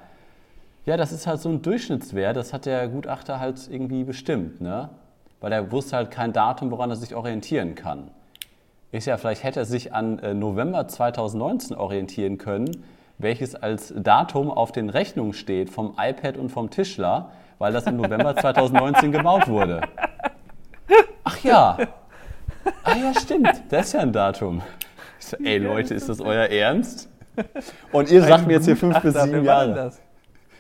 [0.86, 4.90] Ja, das ist halt so ein Durchschnittswert, das hat der Gutachter halt irgendwie bestimmt, ne?
[5.42, 8.12] Weil er wusste halt kein Datum, woran er sich orientieren kann.
[8.92, 12.84] Ich sage, ja, vielleicht hätte er sich an äh, November 2019 orientieren können,
[13.18, 17.98] welches als Datum auf den Rechnungen steht vom iPad und vom Tischler, weil das im
[17.98, 19.82] November 2019 gebaut wurde.
[21.24, 21.78] Ach ja.
[22.84, 23.64] Ah ja, stimmt.
[23.70, 24.62] Das ist ja ein Datum.
[25.20, 27.10] So, ey Leute, ist das euer Ernst?
[27.92, 29.92] Und ihr sagt mir jetzt hier fünf bis sieben Jahre.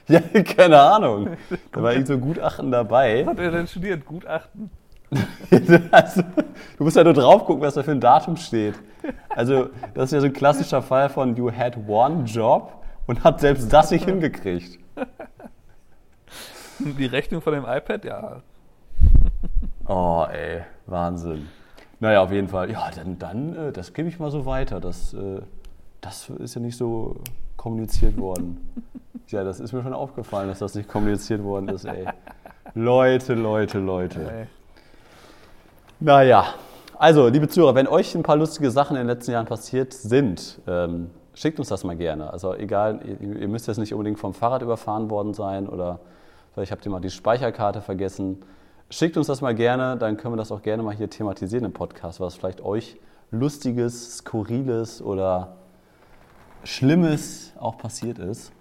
[0.07, 1.37] Ja, keine Ahnung.
[1.71, 3.25] Da war irgend so Gutachten dabei.
[3.25, 4.05] Was hat er denn studiert?
[4.05, 4.69] Gutachten?
[5.91, 6.21] also,
[6.77, 8.75] du musst ja nur drauf gucken, was da für ein Datum steht.
[9.29, 13.39] Also, das ist ja so ein klassischer Fall von You had one job und hat
[13.39, 14.79] selbst das nicht hingekriegt.
[16.79, 18.41] Die Rechnung von dem iPad, ja.
[19.87, 21.47] Oh, ey, Wahnsinn.
[21.99, 22.71] Naja, auf jeden Fall.
[22.71, 24.81] Ja, dann, dann äh, das gebe ich mal so weiter.
[24.81, 25.41] Das, äh,
[26.01, 27.17] das ist ja nicht so
[27.55, 28.57] kommuniziert worden.
[29.27, 32.05] Ja, das ist mir schon aufgefallen, dass das nicht kommuniziert worden ist, ey.
[32.73, 34.31] Leute, Leute, Leute.
[34.31, 34.47] Ey.
[35.99, 36.53] Naja,
[36.97, 40.61] also, liebe Zuhörer, wenn euch ein paar lustige Sachen in den letzten Jahren passiert sind,
[40.65, 42.31] ähm, schickt uns das mal gerne.
[42.31, 45.99] Also, egal, ihr, ihr müsst jetzt nicht unbedingt vom Fahrrad überfahren worden sein oder
[46.53, 48.43] vielleicht habt ihr mal die Speicherkarte vergessen.
[48.89, 51.73] Schickt uns das mal gerne, dann können wir das auch gerne mal hier thematisieren im
[51.73, 52.97] Podcast, was vielleicht euch
[53.31, 55.57] Lustiges, Skurriles oder
[56.63, 58.53] Schlimmes auch passiert ist.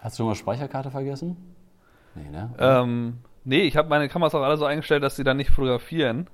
[0.00, 1.36] Hast du schon mal Speicherkarte vergessen?
[2.14, 2.50] Nee, ne?
[2.58, 6.28] Ähm, nee, ich habe meine Kameras auch alle so eingestellt, dass sie dann nicht fotografieren.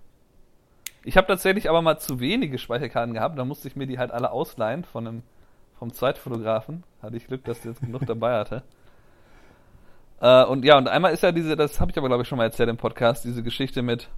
[1.08, 4.10] Ich habe tatsächlich aber mal zu wenige Speicherkarten gehabt, da musste ich mir die halt
[4.10, 5.22] alle ausleihen von einem,
[5.78, 6.84] vom Zweitfotografen.
[7.00, 8.62] Hatte ich Glück, dass der jetzt genug dabei hatte.
[10.20, 12.38] Äh, und ja, und einmal ist ja diese, das habe ich aber glaube ich schon
[12.38, 14.08] mal erzählt im Podcast, diese Geschichte mit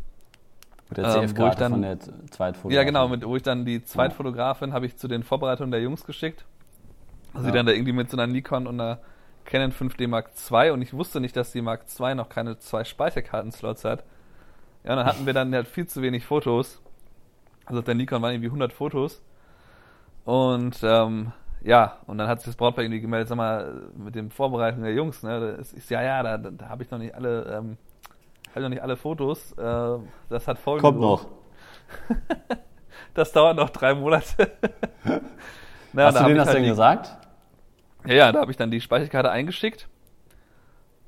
[0.89, 2.71] Mit der Ähm, wo ich dann- von der Zweitfotografin.
[2.75, 6.07] Ja, genau, mit, wo ich dann die Zweitfotografin habe ich zu den Vorbereitungen der Jungs
[6.07, 6.47] geschickt.
[7.35, 7.53] Also Ja.
[7.53, 8.99] die dann da irgendwie mit so einer Nikon und einer
[9.45, 12.85] Canon 5D Mark II und ich wusste nicht, dass die Mark II noch keine zwei
[12.85, 14.03] Speicherkartenslots hat.
[14.85, 16.81] Ja, und dann hatten wir dann halt viel zu wenig Fotos.
[17.67, 19.23] Also auf der Nikon waren irgendwie 100 Fotos.
[20.25, 24.31] Und ähm, ja, und dann hat sich das Brautpaar irgendwie gemeldet, sag mal, mit dem
[24.31, 27.43] Vorbereiten der Jungs, ne, das ist ja, ja, da, da habe ich noch nicht alle,
[27.59, 27.77] ähm,
[28.51, 29.53] habe noch nicht alle Fotos.
[29.53, 29.99] Äh,
[30.31, 31.27] das hat folgende Kommt noch.
[33.15, 34.53] Das dauert noch drei Monate.
[35.93, 37.17] Na, Hast du denen das halt denn die- gesagt?
[38.07, 39.89] Ja, ja, da habe ich dann die Speicherkarte eingeschickt.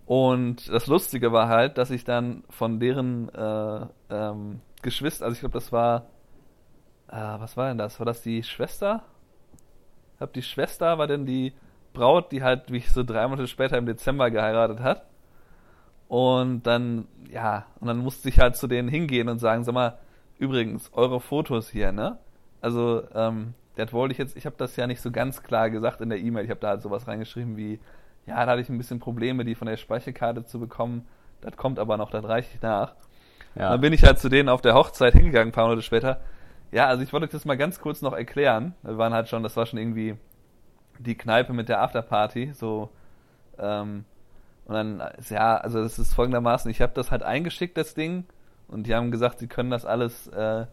[0.06, 5.40] Und das Lustige war halt, dass ich dann von deren äh, ähm, Geschwister, also ich
[5.40, 6.06] glaube, das war,
[7.08, 8.00] äh, was war denn das?
[8.00, 9.04] War das die Schwester?
[10.12, 11.52] Ich glaube, die Schwester war denn die
[11.92, 15.06] Braut, die halt mich so drei Monate später im Dezember geheiratet hat.
[16.08, 19.98] Und dann, ja, und dann musste ich halt zu denen hingehen und sagen, sag mal,
[20.38, 22.18] übrigens, eure Fotos hier, ne?
[22.60, 26.00] Also, ähm, das wollte ich jetzt, ich habe das ja nicht so ganz klar gesagt
[26.00, 26.44] in der E-Mail.
[26.44, 27.80] Ich habe da halt sowas reingeschrieben wie,
[28.26, 31.06] ja, da hatte ich ein bisschen Probleme, die von der Speicherkarte zu bekommen.
[31.40, 32.94] Das kommt aber noch, das reiche ich nach.
[33.54, 33.70] Ja.
[33.70, 36.20] Dann bin ich halt zu denen auf der Hochzeit hingegangen, ein paar Monate später.
[36.70, 38.74] Ja, also ich wollte euch das mal ganz kurz noch erklären.
[38.82, 40.16] Wir waren halt schon, das war schon irgendwie
[40.98, 42.90] die Kneipe mit der Afterparty, so,
[43.58, 44.04] ähm,
[44.64, 48.24] und dann, ist ja, also es ist folgendermaßen, ich habe das halt eingeschickt, das Ding,
[48.68, 50.66] und die haben gesagt, sie können das alles, äh,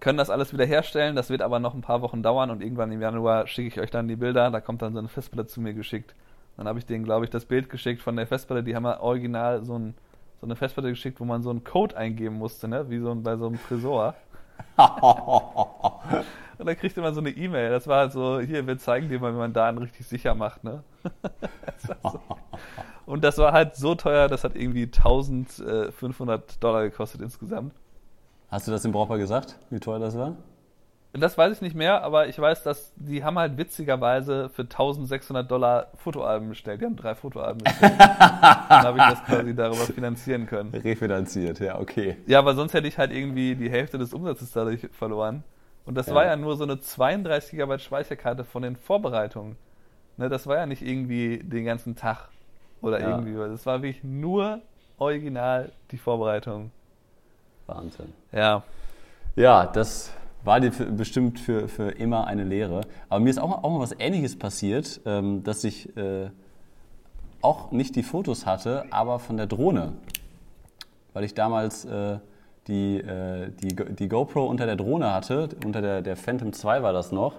[0.00, 2.90] können das alles wieder herstellen, das wird aber noch ein paar Wochen dauern und irgendwann
[2.90, 5.60] im Januar schicke ich euch dann die Bilder, da kommt dann so eine Festplatte zu
[5.60, 6.14] mir geschickt.
[6.56, 9.00] Dann habe ich denen, glaube ich, das Bild geschickt von der Festplatte, die haben ja
[9.00, 9.94] original so, ein,
[10.40, 13.22] so eine Festplatte geschickt, wo man so einen Code eingeben musste, ne, wie so ein,
[13.22, 14.14] bei so einem Tresor.
[16.58, 17.70] Und dann kriegte man so eine E-Mail.
[17.70, 20.62] Das war halt so, hier, wir zeigen dir mal, wie man Daten richtig sicher macht,
[20.62, 20.84] ne?
[21.88, 22.20] Das so.
[23.04, 27.74] Und das war halt so teuer, das hat irgendwie 1500 Dollar gekostet insgesamt.
[28.48, 30.36] Hast du das dem Brautpaar gesagt, wie teuer das war?
[31.14, 35.50] Das weiß ich nicht mehr, aber ich weiß, dass die haben halt witzigerweise für 1600
[35.50, 36.80] Dollar Fotoalben bestellt.
[36.80, 37.92] Die haben drei Fotoalben bestellt.
[38.00, 40.72] Dann habe ich das quasi darüber finanzieren können.
[40.72, 42.16] Refinanziert, ja, okay.
[42.26, 45.44] Ja, aber sonst hätte ich halt irgendwie die Hälfte des Umsatzes dadurch verloren.
[45.84, 46.14] Und das Ja.
[46.14, 49.56] war ja nur so eine 32 GB Speicherkarte von den Vorbereitungen.
[50.16, 52.28] Ne, das war ja nicht irgendwie den ganzen Tag
[52.80, 53.10] oder Ja.
[53.10, 53.34] irgendwie.
[53.34, 54.60] Das war wirklich nur
[54.96, 56.70] original die Vorbereitung.
[57.66, 58.14] Wahnsinn.
[58.32, 58.62] Ja.
[59.36, 60.10] Ja, das
[60.44, 62.82] war dir für, bestimmt für, für immer eine Lehre.
[63.08, 66.30] Aber mir ist auch, auch mal was Ähnliches passiert, ähm, dass ich äh,
[67.40, 69.92] auch nicht die Fotos hatte, aber von der Drohne.
[71.12, 72.18] Weil ich damals äh,
[72.68, 76.92] die, äh, die, die GoPro unter der Drohne hatte, unter der, der Phantom 2 war
[76.92, 77.34] das noch.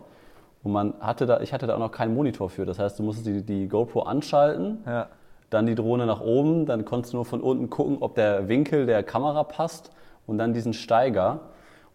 [0.63, 2.65] Und man hatte da, ich hatte da auch noch keinen Monitor für.
[2.65, 5.07] Das heißt, du musstest die, die GoPro anschalten, Ja.
[5.49, 8.85] dann die Drohne nach oben, dann konntest du nur von unten gucken, ob der Winkel
[8.85, 9.91] der Kamera passt
[10.25, 11.41] und dann diesen Steiger.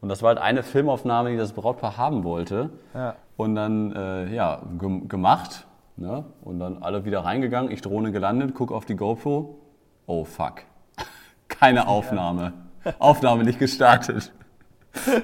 [0.00, 2.70] Und das war halt eine Filmaufnahme, die das Brautpaar haben wollte.
[2.94, 3.16] Ja.
[3.36, 5.66] Und dann, äh, ja, gem- gemacht.
[5.96, 6.24] Ne?
[6.42, 9.58] Und dann alle wieder reingegangen, ich Drohne gelandet, guck auf die GoPro.
[10.06, 10.62] Oh fuck.
[11.48, 12.52] Keine Aufnahme.
[12.98, 14.32] Aufnahme nicht gestartet.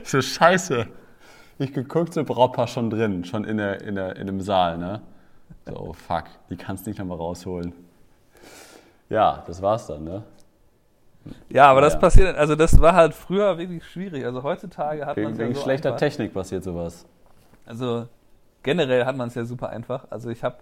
[0.04, 0.86] So scheiße.
[1.58, 5.00] Ich geguckt, so Brautpaar schon drin, schon in, der, in, der, in dem Saal, ne?
[5.66, 7.72] So, oh fuck, die kannst du nicht nochmal rausholen.
[9.08, 10.22] Ja, das war's dann, ne?
[11.48, 12.00] Ja, aber das Ja.
[12.00, 14.24] passiert, also das war halt früher wirklich schwierig.
[14.24, 16.00] Also heutzutage hat man Wegen, es ja wegen so schlechter einfach.
[16.00, 17.06] Technik passiert sowas.
[17.66, 18.08] Also
[18.62, 20.06] generell hat man es ja super einfach.
[20.10, 20.56] Also ich habe,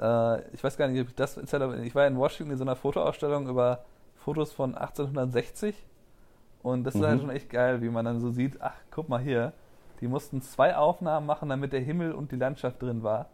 [0.00, 1.76] äh, ich weiß gar nicht, ob ich das erzählt habe.
[1.84, 3.84] Ich war in Washington in so einer Fotoausstellung über
[4.16, 5.74] Fotos von 1860
[6.62, 7.20] und das ist halt Mhm.
[7.22, 9.52] schon echt geil, wie man dann so sieht, ach, guck mal hier,
[10.00, 13.26] die mussten zwei Aufnahmen machen, damit der Himmel und die Landschaft drin war.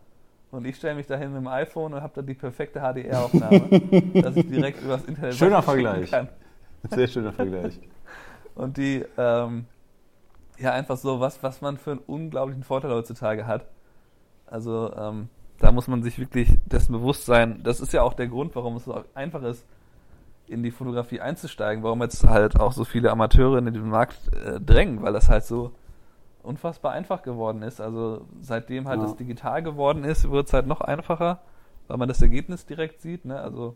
[0.52, 3.68] Und ich stelle mich dahin mit dem iPhone und habe dann die perfekte HDR-Aufnahme,
[4.22, 6.10] dass ich direkt übers Internet Schöner Vergleich.
[6.10, 6.28] kann.
[6.90, 7.78] Sehr schöner Vergleich.
[8.54, 9.66] Und die, ähm,
[10.58, 13.66] ja, einfach so, was, was man für einen unglaublichen Vorteil heutzutage hat.
[14.46, 17.60] Also, ähm, da muss man sich wirklich dessen bewusst sein.
[17.62, 19.64] Das ist ja auch der Grund, warum es so einfach ist,
[20.48, 24.60] in die Fotografie einzusteigen, warum jetzt halt auch so viele Amateure in den Markt äh,
[24.60, 25.72] drängen, weil das halt so
[26.42, 27.80] unfassbar einfach geworden ist.
[27.80, 29.06] Also seitdem halt Ja.
[29.06, 31.40] das digital geworden ist, wird es halt noch einfacher,
[31.88, 33.24] weil man das Ergebnis direkt sieht.
[33.24, 33.40] Ne?
[33.40, 33.74] Also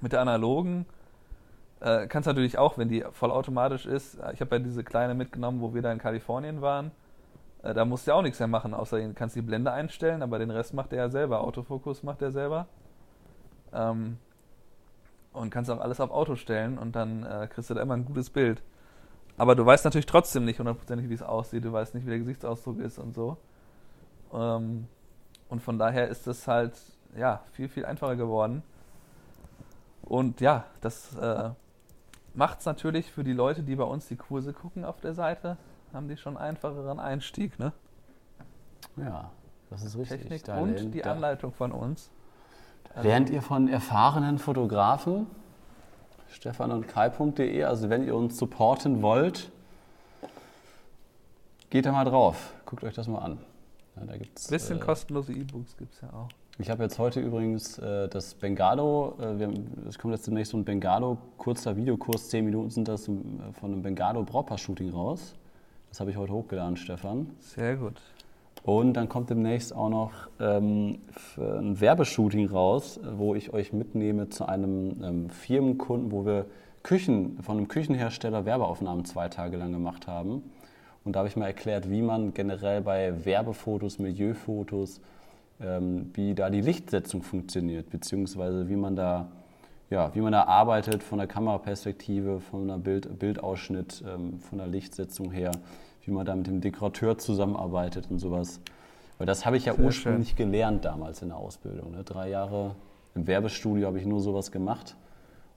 [0.00, 0.86] mit der analogen
[1.84, 4.18] äh, kannst natürlich auch, wenn die vollautomatisch ist.
[4.32, 6.92] Ich habe ja diese kleine mitgenommen, wo wir da in Kalifornien waren.
[7.62, 10.22] Äh, da musst du ja auch nichts mehr machen, außer du kannst die Blende einstellen,
[10.22, 11.42] aber den Rest macht er ja selber.
[11.42, 12.66] Autofokus macht er selber.
[13.74, 14.16] Ähm,
[15.34, 18.06] und kannst auch alles auf Auto stellen und dann äh, kriegst du da immer ein
[18.06, 18.62] gutes Bild.
[19.36, 21.64] Aber du weißt natürlich trotzdem nicht hundertprozentig, wie es aussieht.
[21.64, 23.36] Du weißt nicht, wie der Gesichtsausdruck ist und so.
[24.32, 24.86] Ähm,
[25.50, 26.72] und von daher ist es halt
[27.14, 28.62] ja, viel, viel einfacher geworden.
[30.02, 31.50] Und ja, das äh,
[32.34, 35.56] macht es natürlich für die Leute, die bei uns die Kurse gucken auf der Seite,
[35.92, 37.72] haben die schon einen einfacheren Einstieg, ne?
[38.96, 39.30] Ja,
[39.70, 40.20] das ist richtig.
[40.20, 42.10] Technik Da und die da Anleitung von uns.
[43.02, 45.26] Lernt ihr von erfahrenen Fotografen?
[46.28, 49.50] Stefan und Kai.de, also wenn ihr uns supporten wollt,
[51.70, 52.54] geht da mal drauf.
[52.66, 53.38] Guckt euch das mal an.
[53.96, 56.28] Ja, da gibt's, Bisschen äh, kostenlose E-Books gibt es ja auch.
[56.60, 59.50] Ich habe jetzt heute übrigens äh, das Bengalo, äh, wir
[59.88, 63.12] es kommt jetzt demnächst so ein Bengalo, kurzer Videokurs, 10 Minuten sind das äh,
[63.58, 65.34] von einem Bengalo Brautpaar-Shooting raus.
[65.88, 67.30] Das habe ich heute hochgeladen, Stefan.
[67.40, 68.00] Sehr gut.
[68.62, 70.98] Und dann kommt demnächst auch noch ähm,
[71.36, 76.46] ein Werbeshooting raus, wo ich euch mitnehme zu einem ähm, Firmenkunden, wo wir
[76.84, 80.52] Küchen von einem Küchenhersteller Werbeaufnahmen zwei Tage lang gemacht haben.
[81.02, 85.02] Und da habe ich mal erklärt, wie man generell bei Werbefotos, Milieufotos, ähm,
[85.58, 89.28] wie da die Lichtsetzung funktioniert, beziehungsweise wie man da,
[89.88, 94.66] ja, wie man da arbeitet von der Kameraperspektive, von der Bild, Bildausschnitt, ähm, von der
[94.66, 95.52] Lichtsetzung her,
[96.04, 98.60] wie man da mit dem Dekorateur zusammenarbeitet und sowas.
[99.18, 101.92] Weil das habe ich ja Sehr ursprünglich gelernt damals in der Ausbildung.
[101.92, 102.02] Ne?
[102.04, 102.74] Drei Jahre
[103.14, 104.96] im Werbestudio habe ich nur sowas gemacht.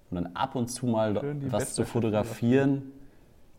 [0.09, 2.83] Und dann ab und zu mal Schön was zu fotografieren.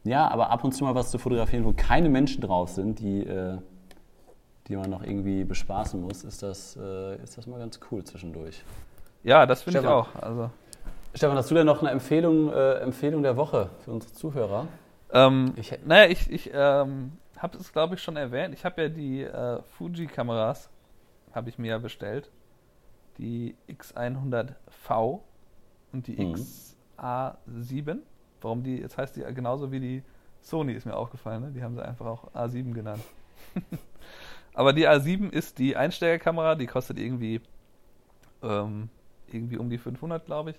[0.05, 3.25] Ja, aber ab und zu mal was zu fotografieren, wo keine Menschen drauf sind, die,
[3.25, 3.59] äh,
[4.69, 8.63] die man noch irgendwie bespaßen muss, ist das, äh, ist das mal ganz cool zwischendurch.
[9.23, 10.15] Ja, das finde ich auch.
[10.17, 10.51] Also,
[11.15, 14.67] Stefan, hast du denn noch eine Empfehlung, äh, Empfehlung der Woche für unsere Zuhörer?
[15.13, 18.55] ähm, Ich naja, ich, ich ähm, habe es, glaube ich, schon erwähnt.
[18.55, 20.71] Ich habe ja die äh, Fuji-Kameras,
[21.33, 22.31] habe ich mir ja bestellt.
[23.17, 25.21] Die X100V
[25.93, 26.35] und die Mhm.
[26.35, 27.99] XA7.
[28.41, 30.03] Warum die, jetzt heißt die genauso wie die
[30.41, 31.43] Sony, ist mir aufgefallen.
[31.43, 31.51] Ne?
[31.51, 33.03] Die haben sie einfach auch A7 genannt.
[34.59, 37.41] Aber die A7 ist die Einsteigerkamera, die kostet irgendwie,
[38.43, 38.89] ähm,
[39.29, 40.57] irgendwie um die 500, glaube ich.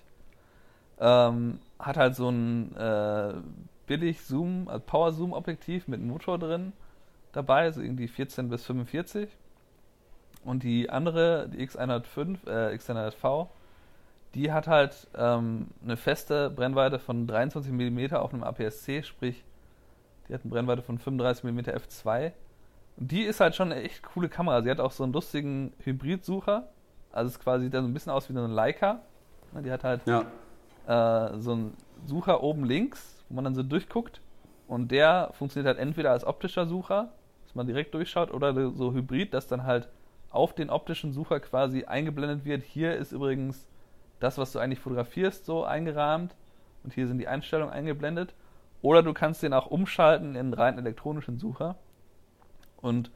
[0.98, 3.34] Ähm, hat halt so ein äh,
[3.86, 6.72] billig Zoom, also Power Zoom Objektiv mit Motor drin
[7.32, 9.28] dabei, so irgendwie 14 bis 45.
[10.46, 13.48] Und die andere, die X105, äh, X100V,
[14.32, 19.44] die hat halt ähm, eine feste Brennweite von 23 mm auf einem APS-C, sprich,
[20.26, 22.32] die hat eine Brennweite von 35 mm f2.
[23.02, 24.60] Die ist halt schon eine echt coole Kamera.
[24.62, 26.68] Sie hat auch so einen lustigen Hybridsucher.
[27.12, 29.00] Also es ist quasi sieht dann so ein bisschen aus wie so eine Leica.
[29.64, 30.20] Die hat halt Ja.
[30.86, 34.20] äh, so einen Sucher oben links, wo man dann so durchguckt.
[34.68, 37.08] Und der funktioniert halt entweder als optischer Sucher,
[37.44, 39.88] dass man direkt durchschaut, oder so hybrid, dass dann halt
[40.30, 42.62] auf den optischen Sucher quasi eingeblendet wird.
[42.62, 43.66] Hier ist übrigens
[44.20, 46.36] das, was du eigentlich fotografierst, so eingerahmt.
[46.84, 48.34] Und hier sind die Einstellungen eingeblendet.
[48.82, 51.76] Oder du kannst den auch umschalten in einen rein elektronischen Sucher.
[52.82, 53.10] Und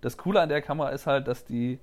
[0.00, 1.78] das Coole an der Kamera ist halt, dass die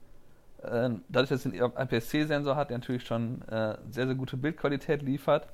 [0.63, 5.01] äh, dadurch, dass sie einen APS-C-Sensor hat, der natürlich schon äh, sehr, sehr gute Bildqualität
[5.01, 5.47] liefert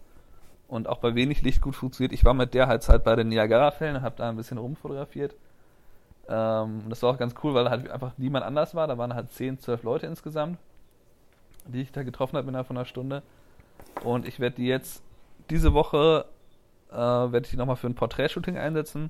[0.68, 2.14] und auch bei wenig Licht gut funktioniert.
[2.14, 5.36] Ich war mit der halt, halt bei den Niagara-Fällen und habe da ein bisschen rumfotografiert.
[6.28, 8.88] Ähm, das war auch ganz cool, weil halt einfach niemand anders war.
[8.88, 10.58] Da waren halt 10, 12 Leute insgesamt,
[11.66, 13.24] die ich da getroffen habe innerhalb von einer Stunde.
[14.04, 15.04] Und ich werde die jetzt
[15.50, 16.26] diese Woche
[16.92, 19.10] äh, werde ich die nochmal für ein Porträtshooting einsetzen.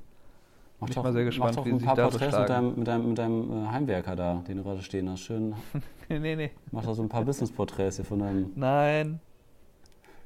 [0.80, 2.88] Mach Bin doch, mal sehr gespannt, mach doch wie ein paar Porträts mit deinem, mit
[2.88, 5.22] deinem, mit deinem äh, Heimwerker da, den du gerade stehen hast.
[5.22, 5.54] Schön,
[6.10, 6.52] nee, nee.
[6.72, 9.20] mach doch so ein paar Business-Porträts hier von deinem Nein.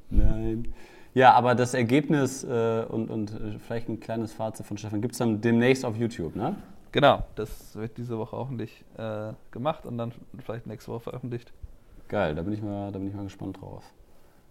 [0.10, 0.74] Nein.
[1.14, 5.14] Ja, aber das Ergebnis äh, und, und äh, vielleicht ein kleines Fazit von Stefan gibt
[5.14, 6.56] es dann demnächst auf YouTube, ne?
[6.92, 11.52] Genau, das wird diese Woche hoffentlich äh, gemacht und dann vielleicht nächste Woche veröffentlicht.
[12.08, 13.84] Geil, da bin ich mal, da bin ich mal gespannt drauf.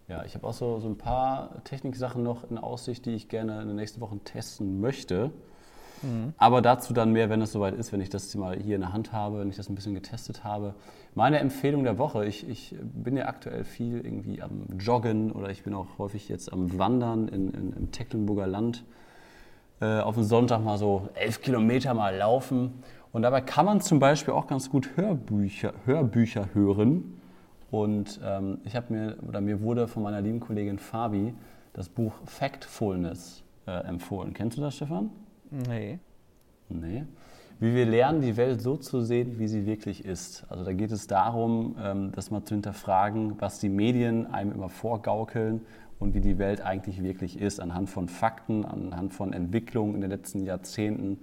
[0.07, 3.61] Ja, ich habe auch so, so ein paar Techniksachen noch in Aussicht, die ich gerne
[3.61, 5.31] in den nächsten Wochen testen möchte.
[6.37, 8.93] Aber dazu dann mehr, wenn es soweit ist, wenn ich das mal hier in der
[8.93, 10.75] Hand habe, wenn ich das ein bisschen getestet habe.
[11.15, 15.63] Meine Empfehlung der Woche, ich, ich bin ja aktuell viel irgendwie am Joggen oder ich
[15.63, 18.83] bin auch häufig jetzt am Wandern in, in, im Tecklenburger Land.
[19.79, 22.83] Äh, auf den Sonntag mal so elf Kilometer mal laufen.
[23.11, 27.19] Und dabei kann man zum Beispiel auch ganz gut Hörbücher, Hörbücher hören.
[27.69, 31.33] Und ähm, ich habe mir, oder mir wurde von meiner lieben Kollegin Fabi
[31.73, 34.33] das Buch Factfulness äh, empfohlen.
[34.33, 35.11] Kennst du das, Stefan?
[35.51, 35.99] Nee.
[36.69, 37.05] Nee.
[37.59, 40.45] Wie wir lernen, die Welt so zu sehen, wie sie wirklich ist.
[40.49, 44.69] Also da geht es darum, ähm, das mal zu hinterfragen, was die Medien einem immer
[44.69, 45.61] vorgaukeln
[45.97, 50.11] und wie die Welt eigentlich wirklich ist, anhand von Fakten, anhand von Entwicklungen in den
[50.11, 51.19] letzten Jahrzehnten,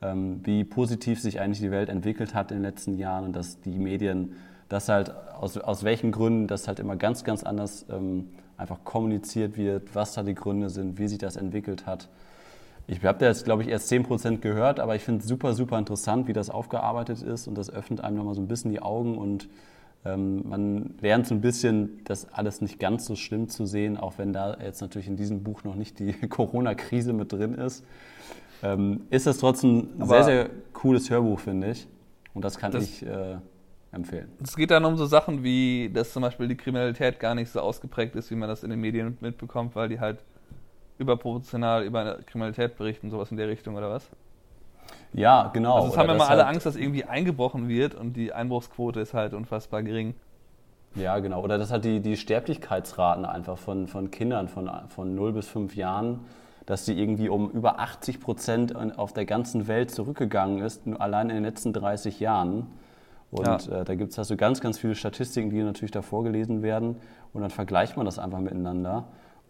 [0.00, 3.60] ähm, wie positiv sich eigentlich die Welt entwickelt hat in den letzten Jahren und dass
[3.60, 4.34] die Medien
[4.68, 9.56] das halt, aus, aus welchen Gründen das halt immer ganz, ganz anders ähm, einfach kommuniziert
[9.56, 12.08] wird, was da die Gründe sind, wie sich das entwickelt hat.
[12.86, 15.78] Ich habe da jetzt, glaube ich, erst 10% gehört, aber ich finde es super, super
[15.78, 19.16] interessant, wie das aufgearbeitet ist und das öffnet einem nochmal so ein bisschen die Augen
[19.16, 19.48] und
[20.04, 24.18] ähm, man lernt so ein bisschen, das alles nicht ganz so schlimm zu sehen, auch
[24.18, 27.84] wenn da jetzt natürlich in diesem Buch noch nicht die Corona-Krise mit drin ist.
[28.62, 31.88] Ähm, ist das trotzdem ein sehr, sehr cooles Hörbuch, finde ich.
[32.34, 33.36] Und das kann das, ich äh,
[33.92, 34.28] empfehlen.
[34.42, 37.60] Es geht dann um so Sachen wie, dass zum Beispiel die Kriminalität gar nicht so
[37.60, 40.18] ausgeprägt ist, wie man das in den Medien mitbekommt, weil die halt
[40.98, 44.08] überproportional über Kriminalität berichten, sowas in der Richtung oder was?
[45.12, 45.76] Ja, genau.
[45.76, 49.14] Also es haben immer alle halt Angst, dass irgendwie eingebrochen wird und die Einbruchsquote ist
[49.14, 50.14] halt unfassbar gering.
[50.96, 51.42] Ja, genau.
[51.42, 55.74] Oder dass halt die, die Sterblichkeitsraten einfach von, von Kindern von, von 0 bis 5
[55.76, 56.20] Jahren,
[56.66, 61.30] dass die irgendwie um über 80 Prozent auf der ganzen Welt zurückgegangen ist, nur allein
[61.30, 62.68] in den letzten 30 Jahren.
[63.30, 63.80] Und ja.
[63.80, 66.96] äh, da gibt es also ganz, ganz viele Statistiken, die natürlich da vorgelesen werden.
[67.32, 69.04] Und dann vergleicht man das einfach miteinander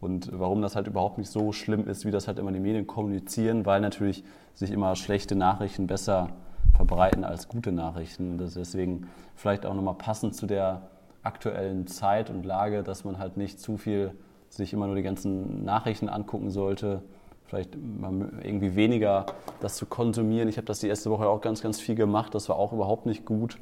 [0.05, 2.87] und warum das halt überhaupt nicht so schlimm ist, wie das halt immer die Medien
[2.87, 4.23] kommunizieren, weil natürlich
[4.55, 6.29] sich immer schlechte Nachrichten besser
[6.77, 8.33] verbreiten als gute Nachrichten.
[8.33, 10.83] Und deswegen vielleicht auch nochmal passend zu der
[11.23, 14.13] aktuellen Zeit und Lage, dass man halt nicht zu viel
[14.51, 17.03] sich immer nur die ganzen Nachrichten angucken sollte.
[17.47, 19.27] Vielleicht irgendwie weniger
[19.61, 20.49] das zu konsumieren.
[20.49, 22.35] Ich habe das die erste Woche auch ganz, ganz viel gemacht.
[22.35, 23.59] Das war auch überhaupt nicht gut.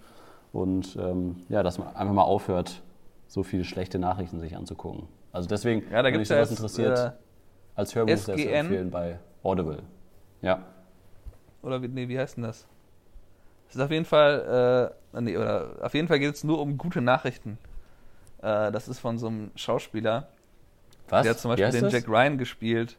[0.52, 2.82] Und ähm, ja, dass man einfach mal aufhört,
[3.32, 5.08] so viele schlechte Nachrichten sich anzugucken.
[5.32, 7.10] Also deswegen, ja, da wenn euch sowas interessiert, äh,
[7.74, 9.82] als Hörbuch sehr zu empfehlen bei Audible.
[10.42, 10.66] Ja.
[11.62, 12.66] Oder wie, nee, wie heißt denn das?
[13.70, 16.76] Es ist auf jeden Fall, äh, nee, oder auf jeden Fall geht es nur um
[16.76, 17.56] gute Nachrichten.
[18.42, 20.28] Äh, das ist von so einem Schauspieler.
[21.08, 21.22] Was?
[21.22, 21.92] Der hat zum Beispiel den das?
[21.94, 22.98] Jack Ryan gespielt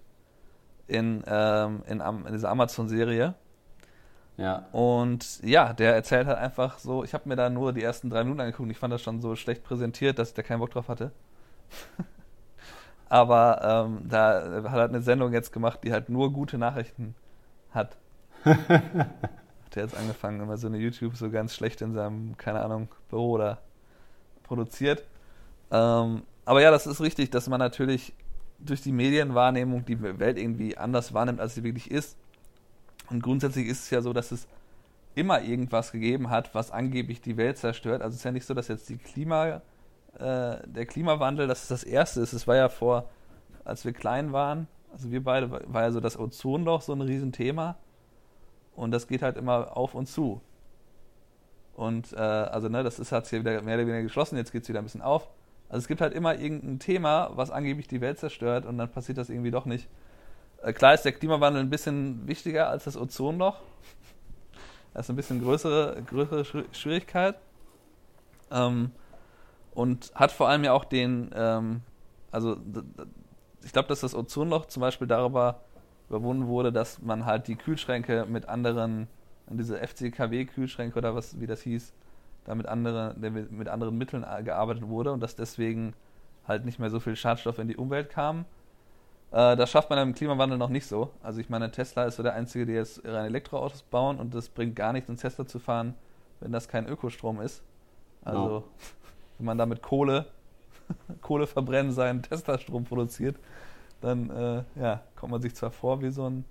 [0.88, 3.36] in, ähm, in, in dieser Amazon-Serie.
[4.38, 4.66] Ja.
[4.72, 8.24] Und ja, der erzählt halt einfach so, ich habe mir da nur die ersten drei
[8.24, 10.88] Minuten angeguckt und ich fand das schon so schlecht präsentiert, dass der keinen Bock drauf
[10.88, 11.12] hatte.
[13.10, 17.14] Aber ähm, da hat er halt eine Sendung jetzt gemacht, die halt nur gute Nachrichten
[17.72, 17.96] hat.
[18.44, 22.90] hat er jetzt angefangen, immer so eine YouTube so ganz schlecht in seinem, keine Ahnung,
[23.10, 23.60] Büro da
[24.44, 25.04] produziert.
[25.72, 28.14] Ähm, aber ja, das ist richtig, dass man natürlich
[28.60, 32.18] durch die Medienwahrnehmung die Welt irgendwie anders wahrnimmt, als sie wirklich ist.
[33.10, 34.48] Und grundsätzlich ist es ja so, dass es
[35.16, 38.02] immer irgendwas gegeben hat, was angeblich die Welt zerstört.
[38.02, 39.62] Also es ist ja nicht so, dass jetzt die Klima
[40.20, 42.34] äh, der Klimawandel, das ist das Erste ist.
[42.34, 43.10] Es war ja vor,
[43.64, 47.78] als wir klein waren, also wir beide, war ja so das Ozonloch so ein Riesenthema.
[48.76, 50.42] Und das geht halt immer auf und zu.
[51.76, 54.64] Und äh, also ne, das ist hat hier wieder mehr oder weniger geschlossen, jetzt geht
[54.64, 55.30] es wieder ein bisschen auf.
[55.70, 59.18] Also es gibt halt immer irgendein Thema, was angeblich die Welt zerstört und dann passiert
[59.18, 59.88] das irgendwie doch nicht.
[60.64, 63.60] Äh, klar ist der Klimawandel ein bisschen wichtiger als das Ozonloch.
[64.94, 67.36] Das ist ein bisschen größere, größere Schwierigkeit.
[68.52, 68.92] Ähm,
[69.74, 71.82] und hat vor allem ja auch den, ähm,
[72.32, 72.58] also
[73.64, 75.62] ich glaube, dass das Ozonloch zum Beispiel darüber
[76.10, 79.08] überwunden wurde, dass man halt die Kühlschränke mit anderen,
[79.50, 81.92] diese FCKW-Kühlschränke oder was, wie das hieß,
[82.46, 85.94] da mit, andere, mit anderen Mitteln gearbeitet wurde und dass deswegen
[86.48, 88.46] halt nicht mehr so viel Schadstoff in die Umwelt kam.
[89.34, 91.10] Äh, das schafft man im Klimawandel noch nicht so.
[91.24, 94.48] Also ich meine, Tesla ist so der Einzige, der jetzt rein Elektroautos bauen und das
[94.48, 95.96] bringt gar nichts, ins Tesla zu fahren,
[96.40, 97.64] wenn das kein Ökostrom ist.
[98.24, 98.64] Also no
[99.40, 100.28] wenn man damit Kohle,
[101.22, 103.38] Kohle verbrennen seinen Tesla-Strom produziert,
[104.02, 106.46] dann äh, ja, kommt man sich zwar vor wie so ein,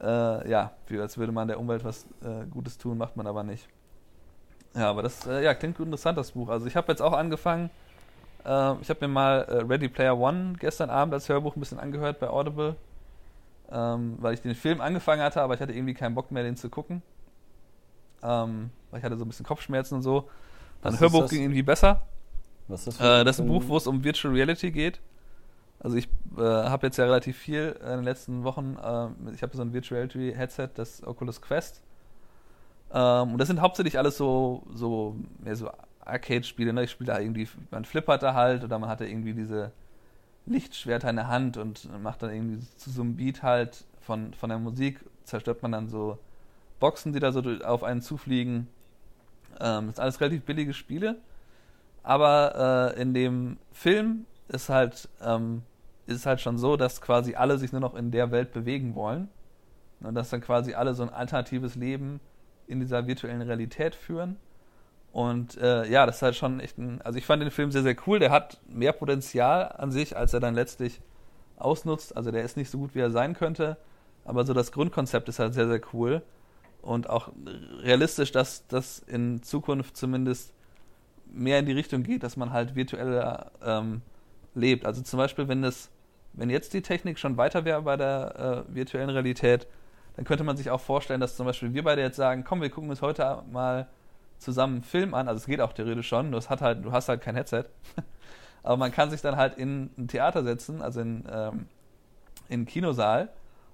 [0.00, 3.42] äh, ja, wie als würde man der Umwelt was äh, Gutes tun, macht man aber
[3.42, 3.68] nicht.
[4.74, 6.48] Ja, aber das äh, ja, klingt gut interessant, das Buch.
[6.48, 7.68] Also ich habe jetzt auch angefangen,
[8.44, 11.78] äh, ich habe mir mal äh, Ready Player One gestern Abend als Hörbuch ein bisschen
[11.78, 12.76] angehört bei Audible,
[13.70, 16.56] ähm, weil ich den Film angefangen hatte, aber ich hatte irgendwie keinen Bock mehr, den
[16.56, 17.02] zu gucken.
[18.22, 20.28] Ähm, weil ich hatte so ein bisschen Kopfschmerzen und so.
[20.82, 22.02] Ein Hörbuch ging irgendwie besser.
[22.68, 23.20] Was ist das?
[23.20, 25.00] Äh, das ist ein Buch, wo es um Virtual Reality geht.
[25.80, 28.76] Also ich äh, habe jetzt ja relativ viel in den letzten Wochen.
[28.82, 31.82] Äh, ich habe so ein Virtual Reality Headset, das Oculus Quest.
[32.92, 35.70] Ähm, und das sind hauptsächlich alles so so mehr so
[36.08, 36.72] Arcade-Spiele.
[36.72, 36.84] Ne?
[36.84, 39.72] Ich spiele da irgendwie, man flippert da halt oder man hat da irgendwie diese
[40.46, 44.48] Lichtschwerter in der Hand und macht dann irgendwie zu so einem Beat halt von, von
[44.48, 46.18] der Musik zerstört man dann so
[46.80, 48.68] Boxen, die da so auf einen zufliegen
[49.60, 51.16] ähm, das sind alles relativ billige Spiele.
[52.02, 55.62] Aber äh, in dem Film ist halt, ähm,
[56.06, 59.28] ist halt schon so, dass quasi alle sich nur noch in der Welt bewegen wollen.
[60.00, 62.20] Und dass dann quasi alle so ein alternatives Leben
[62.66, 64.36] in dieser virtuellen Realität führen.
[65.18, 67.02] Und äh, ja, das ist halt schon echt ein.
[67.02, 68.20] Also ich fand den Film sehr, sehr cool.
[68.20, 71.00] Der hat mehr Potenzial an sich, als er dann letztlich
[71.56, 72.16] ausnutzt.
[72.16, 73.78] Also der ist nicht so gut, wie er sein könnte.
[74.24, 76.22] Aber so das Grundkonzept ist halt sehr, sehr cool
[76.82, 77.32] und auch
[77.80, 80.54] realistisch, dass das in Zukunft zumindest
[81.26, 84.02] mehr in die Richtung geht, dass man halt virtueller ähm,
[84.54, 84.86] lebt.
[84.86, 85.90] Also zum Beispiel, wenn es
[86.32, 89.66] wenn jetzt die Technik schon weiter wäre bei der äh, virtuellen Realität,
[90.14, 92.70] dann könnte man sich auch vorstellen, dass zum Beispiel wir beide jetzt sagen, komm, wir
[92.70, 93.88] gucken uns heute mal
[94.38, 95.28] zusammen einen Film an.
[95.28, 97.64] Also es geht auch theoretisch schon, du hast halt, du hast halt kein Headset.
[98.62, 101.66] Aber man kann sich dann halt in ein Theater setzen, also in, ähm,
[102.48, 103.22] in einen Kinosaal.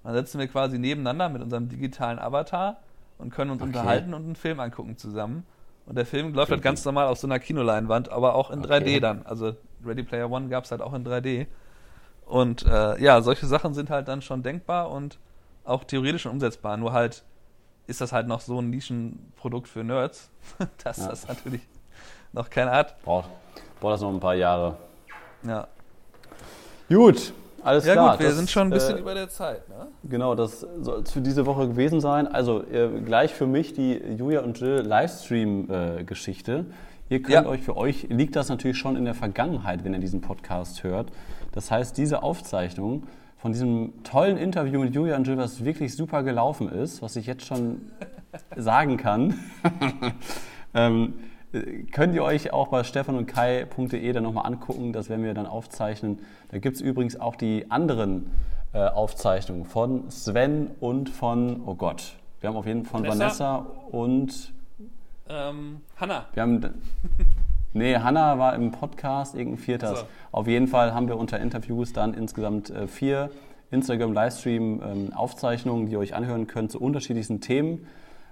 [0.03, 2.77] Und dann setzen wir quasi nebeneinander mit unserem digitalen Avatar
[3.17, 3.69] und können uns Okay.
[3.69, 5.45] unterhalten und einen Film angucken zusammen.
[5.85, 8.69] Und der Film läuft halt ganz normal auf so einer Kinoleinwand, aber auch in Okay.
[8.69, 9.25] 3D dann.
[9.25, 9.55] Also
[9.85, 11.47] Ready Player One gab es halt auch in 3D.
[12.25, 15.19] Und äh, ja, solche Sachen sind halt dann schon denkbar und
[15.63, 16.77] auch theoretisch schon umsetzbar.
[16.77, 17.23] Nur halt
[17.87, 20.29] ist das halt noch so ein Nischenprodukt für Nerds,
[20.83, 21.07] dass Ja.
[21.09, 21.61] das natürlich
[22.33, 23.01] noch keiner hat.
[23.03, 23.29] Braucht,
[23.79, 24.77] braucht das noch ein paar Jahre.
[25.43, 25.67] Ja,
[26.89, 27.33] Gut,
[27.63, 28.11] alles ja klar.
[28.11, 29.67] gut, wir Das, sind schon ein bisschen äh, über der Zeit.
[29.69, 29.87] Ne?
[30.03, 32.27] Genau, das soll es für diese Woche gewesen sein.
[32.27, 36.65] Also äh, gleich für mich die Julia und Jill Livestream-Geschichte.
[37.09, 37.45] ihr könnt Ja.
[37.47, 41.09] euch, für euch liegt das natürlich schon in der Vergangenheit, wenn ihr diesen Podcast hört.
[41.53, 43.03] Das heißt, diese Aufzeichnung
[43.45, 47.27] von diesem tollen Interview mit Julia und Jill, was wirklich super gelaufen ist, was ich
[47.27, 47.91] jetzt schon
[48.55, 49.35] sagen kann,
[50.73, 51.13] ähm,
[51.53, 54.93] äh, könnt ihr euch auch bei stefanundkai.de dann nochmal angucken.
[54.93, 56.21] Das werden wir dann aufzeichnen.
[56.49, 58.31] Da gibt es übrigens auch die anderen
[58.73, 63.57] äh, Aufzeichnungen von Sven und von, oh Gott, wir haben auf jeden Fall von Vanessa.
[63.57, 64.53] Vanessa und
[65.29, 66.25] Ähm, Hanna.
[66.33, 66.61] wir haben.
[67.75, 69.97] Nee, Hanna war im Podcast, irgendein vierter.
[69.97, 70.05] So.
[70.31, 73.31] Auf jeden Fall haben wir unter Interviews dann insgesamt äh, vier
[73.69, 77.85] Instagram-Livestream-Aufzeichnungen, die ihr euch anhören könnt zu unterschiedlichsten Themen.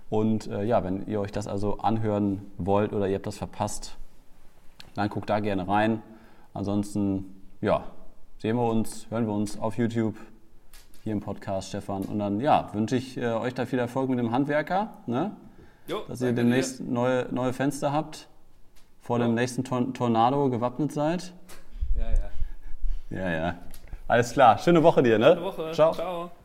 [0.10, 3.98] Und äh, ja, wenn ihr euch das also anhören wollt oder ihr habt das verpasst,
[4.96, 6.02] dann guckt da gerne rein.
[6.54, 7.26] Ansonsten,
[7.60, 7.84] ja,
[8.38, 10.16] sehen wir uns, hören wir uns auf YouTube,
[11.04, 12.04] hier im Podcast, Stefan.
[12.04, 15.32] Und dann, ja, wünsche ich äh, euch da viel Erfolg mit dem Handwerker, ne?
[15.89, 18.30] Jo, dass ihr demnächst neue, neue Fenster habt,
[19.04, 19.34] vor dem Ja.
[19.36, 21.34] nächsten Tor Tornado gewappnet seid.
[21.95, 23.20] Ja, ja.
[23.24, 23.56] Ja, ja.
[24.08, 24.58] Alles klar.
[24.58, 25.36] Schöne Woche dir, ne?
[25.36, 25.72] Gute Woche.
[25.74, 25.93] Ciao.
[25.93, 26.32] Ciao.